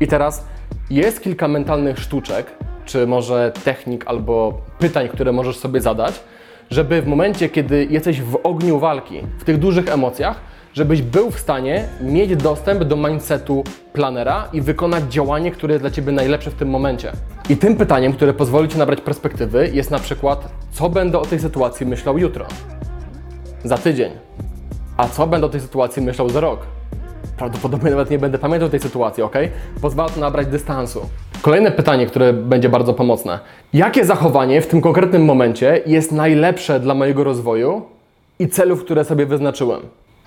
I 0.00 0.06
teraz 0.06 0.44
jest 0.90 1.22
kilka 1.22 1.48
mentalnych 1.48 1.98
sztuczek, 1.98 2.46
czy 2.84 3.06
może 3.06 3.52
technik 3.64 4.06
albo 4.06 4.60
pytań, 4.78 5.08
które 5.08 5.32
możesz 5.32 5.58
sobie 5.58 5.80
zadać, 5.80 6.20
żeby 6.70 7.02
w 7.02 7.06
momencie, 7.06 7.48
kiedy 7.48 7.86
jesteś 7.90 8.22
w 8.22 8.38
ogniu 8.42 8.78
walki, 8.78 9.20
w 9.38 9.44
tych 9.44 9.58
dużych 9.58 9.88
emocjach, 9.88 10.40
żebyś 10.76 11.02
był 11.02 11.30
w 11.30 11.40
stanie 11.40 11.84
mieć 12.00 12.36
dostęp 12.36 12.84
do 12.84 12.96
mindsetu 12.96 13.64
planera 13.92 14.48
i 14.52 14.60
wykonać 14.60 15.04
działanie, 15.04 15.50
które 15.50 15.74
jest 15.74 15.82
dla 15.82 15.90
Ciebie 15.90 16.12
najlepsze 16.12 16.50
w 16.50 16.54
tym 16.54 16.68
momencie. 16.68 17.12
I 17.50 17.56
tym 17.56 17.76
pytaniem, 17.76 18.12
które 18.12 18.34
pozwoli 18.34 18.68
Ci 18.68 18.78
nabrać 18.78 19.00
perspektywy, 19.00 19.70
jest 19.72 19.90
na 19.90 19.98
przykład, 19.98 20.48
co 20.70 20.88
będę 20.88 21.18
o 21.18 21.26
tej 21.26 21.40
sytuacji 21.40 21.86
myślał 21.86 22.18
jutro, 22.18 22.46
za 23.64 23.78
tydzień, 23.78 24.12
a 24.96 25.08
co 25.08 25.26
będę 25.26 25.46
o 25.46 25.50
tej 25.50 25.60
sytuacji 25.60 26.02
myślał 26.02 26.28
za 26.28 26.40
rok. 26.40 26.60
Prawdopodobnie 27.36 27.90
nawet 27.90 28.10
nie 28.10 28.18
będę 28.18 28.38
pamiętał 28.38 28.68
tej 28.68 28.80
sytuacji, 28.80 29.22
ok? 29.22 29.34
Pozwala 29.82 30.08
to 30.08 30.20
nabrać 30.20 30.46
dystansu. 30.46 31.08
Kolejne 31.42 31.70
pytanie, 31.70 32.06
które 32.06 32.32
będzie 32.32 32.68
bardzo 32.68 32.94
pomocne. 32.94 33.38
Jakie 33.72 34.04
zachowanie 34.04 34.60
w 34.60 34.66
tym 34.66 34.80
konkretnym 34.80 35.24
momencie 35.24 35.82
jest 35.86 36.12
najlepsze 36.12 36.80
dla 36.80 36.94
mojego 36.94 37.24
rozwoju 37.24 37.82
i 38.38 38.48
celów, 38.48 38.84
które 38.84 39.04
sobie 39.04 39.26
wyznaczyłem? 39.26 39.80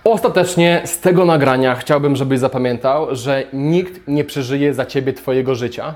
Ostatecznie 0.03 0.81
z 0.85 0.99
tego 0.99 1.25
nagrania 1.25 1.75
chciałbym, 1.75 2.15
żebyś 2.15 2.39
zapamiętał, 2.39 3.15
że 3.15 3.43
nikt 3.53 4.07
nie 4.07 4.23
przeżyje 4.23 4.73
za 4.73 4.85
ciebie 4.85 5.13
Twojego 5.13 5.55
życia, 5.55 5.95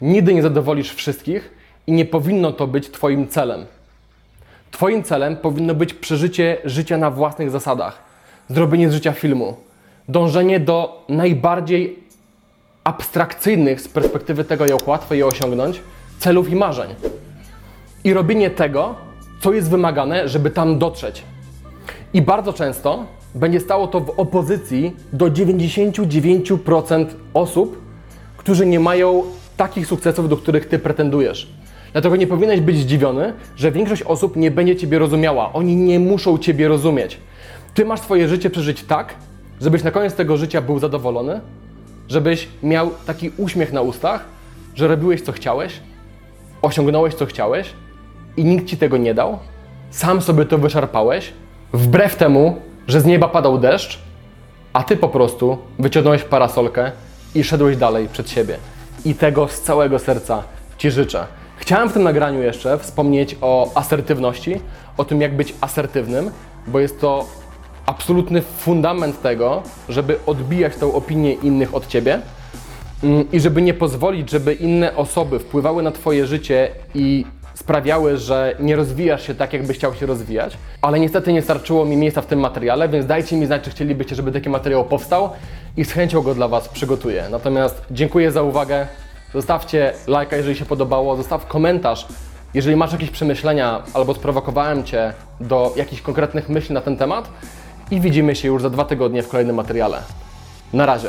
nigdy 0.00 0.34
nie 0.34 0.42
zadowolisz 0.42 0.94
wszystkich 0.94 1.50
i 1.86 1.92
nie 1.92 2.04
powinno 2.04 2.52
to 2.52 2.66
być 2.66 2.90
Twoim 2.90 3.28
celem. 3.28 3.66
Twoim 4.70 5.02
celem 5.02 5.36
powinno 5.36 5.74
być 5.74 5.94
przeżycie 5.94 6.56
życia 6.64 6.98
na 6.98 7.10
własnych 7.10 7.50
zasadach, 7.50 7.98
zrobienie 8.50 8.90
z 8.90 8.92
życia 8.92 9.12
filmu, 9.12 9.56
dążenie 10.08 10.60
do 10.60 11.04
najbardziej 11.08 11.98
abstrakcyjnych 12.84 13.80
z 13.80 13.88
perspektywy 13.88 14.44
tego, 14.44 14.66
jak 14.66 14.88
łatwo 14.88 15.14
je 15.14 15.26
osiągnąć, 15.26 15.80
celów 16.18 16.50
i 16.50 16.56
marzeń. 16.56 16.94
I 18.04 18.14
robienie 18.14 18.50
tego, 18.50 18.94
co 19.40 19.52
jest 19.52 19.70
wymagane, 19.70 20.28
żeby 20.28 20.50
tam 20.50 20.78
dotrzeć. 20.78 21.22
I 22.14 22.22
bardzo 22.22 22.52
często 22.52 23.06
będzie 23.34 23.60
stało 23.60 23.86
to 23.86 24.00
w 24.00 24.10
opozycji 24.10 24.96
do 25.12 25.26
99% 25.26 27.06
osób, 27.34 27.82
którzy 28.36 28.66
nie 28.66 28.80
mają 28.80 29.22
takich 29.56 29.86
sukcesów, 29.86 30.28
do 30.28 30.36
których 30.36 30.66
ty 30.68 30.78
pretendujesz. 30.78 31.48
Dlatego 31.92 32.16
nie 32.16 32.26
powinieneś 32.26 32.60
być 32.60 32.78
zdziwiony, 32.78 33.32
że 33.56 33.72
większość 33.72 34.02
osób 34.02 34.36
nie 34.36 34.50
będzie 34.50 34.76
ciebie 34.76 34.98
rozumiała. 34.98 35.52
Oni 35.52 35.76
nie 35.76 36.00
muszą 36.00 36.38
ciebie 36.38 36.68
rozumieć. 36.68 37.18
Ty 37.74 37.84
masz 37.84 38.00
swoje 38.00 38.28
życie 38.28 38.50
przeżyć 38.50 38.82
tak, 38.82 39.14
żebyś 39.60 39.82
na 39.82 39.90
koniec 39.90 40.14
tego 40.14 40.36
życia 40.36 40.62
był 40.62 40.78
zadowolony, 40.78 41.40
żebyś 42.08 42.48
miał 42.62 42.90
taki 43.06 43.30
uśmiech 43.36 43.72
na 43.72 43.80
ustach, 43.80 44.24
że 44.74 44.88
robiłeś 44.88 45.22
co 45.22 45.32
chciałeś, 45.32 45.80
osiągnąłeś 46.62 47.14
co 47.14 47.26
chciałeś 47.26 47.70
i 48.36 48.44
nikt 48.44 48.66
ci 48.66 48.76
tego 48.76 48.96
nie 48.96 49.14
dał. 49.14 49.38
Sam 49.90 50.22
sobie 50.22 50.44
to 50.44 50.58
wyszarpałeś, 50.58 51.32
wbrew 51.72 52.16
temu, 52.16 52.56
że 52.88 53.00
z 53.00 53.04
nieba 53.04 53.28
padał 53.28 53.58
deszcz, 53.58 53.98
a 54.72 54.82
ty 54.82 54.96
po 54.96 55.08
prostu 55.08 55.58
wyciągnąłeś 55.78 56.22
parasolkę 56.22 56.92
i 57.34 57.44
szedłeś 57.44 57.76
dalej 57.76 58.08
przed 58.08 58.30
siebie. 58.30 58.56
I 59.04 59.14
tego 59.14 59.48
z 59.48 59.60
całego 59.60 59.98
serca 59.98 60.42
Ci 60.78 60.90
życzę. 60.90 61.26
Chciałem 61.56 61.88
w 61.88 61.92
tym 61.92 62.02
nagraniu 62.02 62.42
jeszcze 62.42 62.78
wspomnieć 62.78 63.36
o 63.40 63.70
asertywności, 63.74 64.60
o 64.96 65.04
tym 65.04 65.20
jak 65.20 65.36
być 65.36 65.54
asertywnym, 65.60 66.30
bo 66.66 66.80
jest 66.80 67.00
to 67.00 67.26
absolutny 67.86 68.42
fundament 68.42 69.22
tego, 69.22 69.62
żeby 69.88 70.18
odbijać 70.26 70.76
tą 70.76 70.94
opinię 70.94 71.32
innych 71.32 71.74
od 71.74 71.86
Ciebie 71.86 72.20
mm, 73.04 73.30
i 73.32 73.40
żeby 73.40 73.62
nie 73.62 73.74
pozwolić, 73.74 74.30
żeby 74.30 74.54
inne 74.54 74.96
osoby 74.96 75.38
wpływały 75.38 75.82
na 75.82 75.90
Twoje 75.90 76.26
życie 76.26 76.70
i 76.94 77.24
sprawiały, 77.64 78.16
że 78.16 78.56
nie 78.60 78.76
rozwijasz 78.76 79.26
się 79.26 79.34
tak, 79.34 79.52
jakbyś 79.52 79.76
chciał 79.76 79.94
się 79.94 80.06
rozwijać, 80.06 80.56
ale 80.82 81.00
niestety 81.00 81.32
nie 81.32 81.42
starczyło 81.42 81.84
mi 81.84 81.96
miejsca 81.96 82.22
w 82.22 82.26
tym 82.26 82.40
materiale, 82.40 82.88
więc 82.88 83.06
dajcie 83.06 83.36
mi 83.36 83.46
znać, 83.46 83.62
czy 83.62 83.70
chcielibyście, 83.70 84.14
żeby 84.14 84.32
taki 84.32 84.50
materiał 84.50 84.84
powstał 84.84 85.30
i 85.76 85.84
z 85.84 85.92
chęcią 85.92 86.22
go 86.22 86.34
dla 86.34 86.48
Was 86.48 86.68
przygotuję. 86.68 87.24
Natomiast 87.30 87.82
dziękuję 87.90 88.32
za 88.32 88.42
uwagę, 88.42 88.86
zostawcie 89.34 89.92
lajka, 90.06 90.36
jeżeli 90.36 90.56
się 90.56 90.64
podobało, 90.64 91.16
zostaw 91.16 91.46
komentarz, 91.46 92.06
jeżeli 92.54 92.76
masz 92.76 92.92
jakieś 92.92 93.10
przemyślenia 93.10 93.82
albo 93.94 94.14
sprowokowałem 94.14 94.84
Cię 94.84 95.12
do 95.40 95.72
jakichś 95.76 96.02
konkretnych 96.02 96.48
myśli 96.48 96.74
na 96.74 96.80
ten 96.80 96.96
temat 96.96 97.28
i 97.90 98.00
widzimy 98.00 98.36
się 98.36 98.48
już 98.48 98.62
za 98.62 98.70
dwa 98.70 98.84
tygodnie 98.84 99.22
w 99.22 99.28
kolejnym 99.28 99.56
materiale. 99.56 100.02
Na 100.72 100.86
razie. 100.86 101.08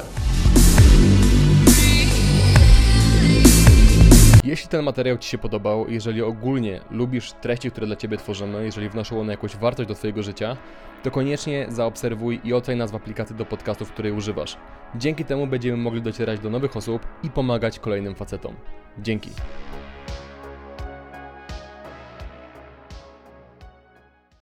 Jeśli 4.45 4.69
ten 4.69 4.83
materiał 4.83 5.17
Ci 5.17 5.29
się 5.29 5.37
podobał, 5.37 5.85
jeżeli 5.89 6.21
ogólnie 6.21 6.81
lubisz 6.91 7.31
treści, 7.31 7.71
które 7.71 7.87
dla 7.87 7.95
Ciebie 7.95 8.17
tworzymy, 8.17 8.65
jeżeli 8.65 8.89
wnoszą 8.89 9.19
one 9.21 9.33
jakąś 9.33 9.55
wartość 9.55 9.89
do 9.89 9.95
Twojego 9.95 10.23
życia, 10.23 10.57
to 11.03 11.11
koniecznie 11.11 11.65
zaobserwuj 11.69 12.41
i 12.43 12.53
oceń 12.53 12.77
nas 12.77 12.91
w 12.91 12.95
aplikacji 12.95 13.35
do 13.35 13.45
podcastów, 13.45 13.91
której 13.91 14.11
używasz. 14.11 14.57
Dzięki 14.95 15.25
temu 15.25 15.47
będziemy 15.47 15.77
mogli 15.77 16.01
docierać 16.01 16.39
do 16.39 16.49
nowych 16.49 16.77
osób 16.77 17.01
i 17.23 17.29
pomagać 17.29 17.79
kolejnym 17.79 18.15
facetom. 18.15 18.55
Dzięki. 18.97 19.29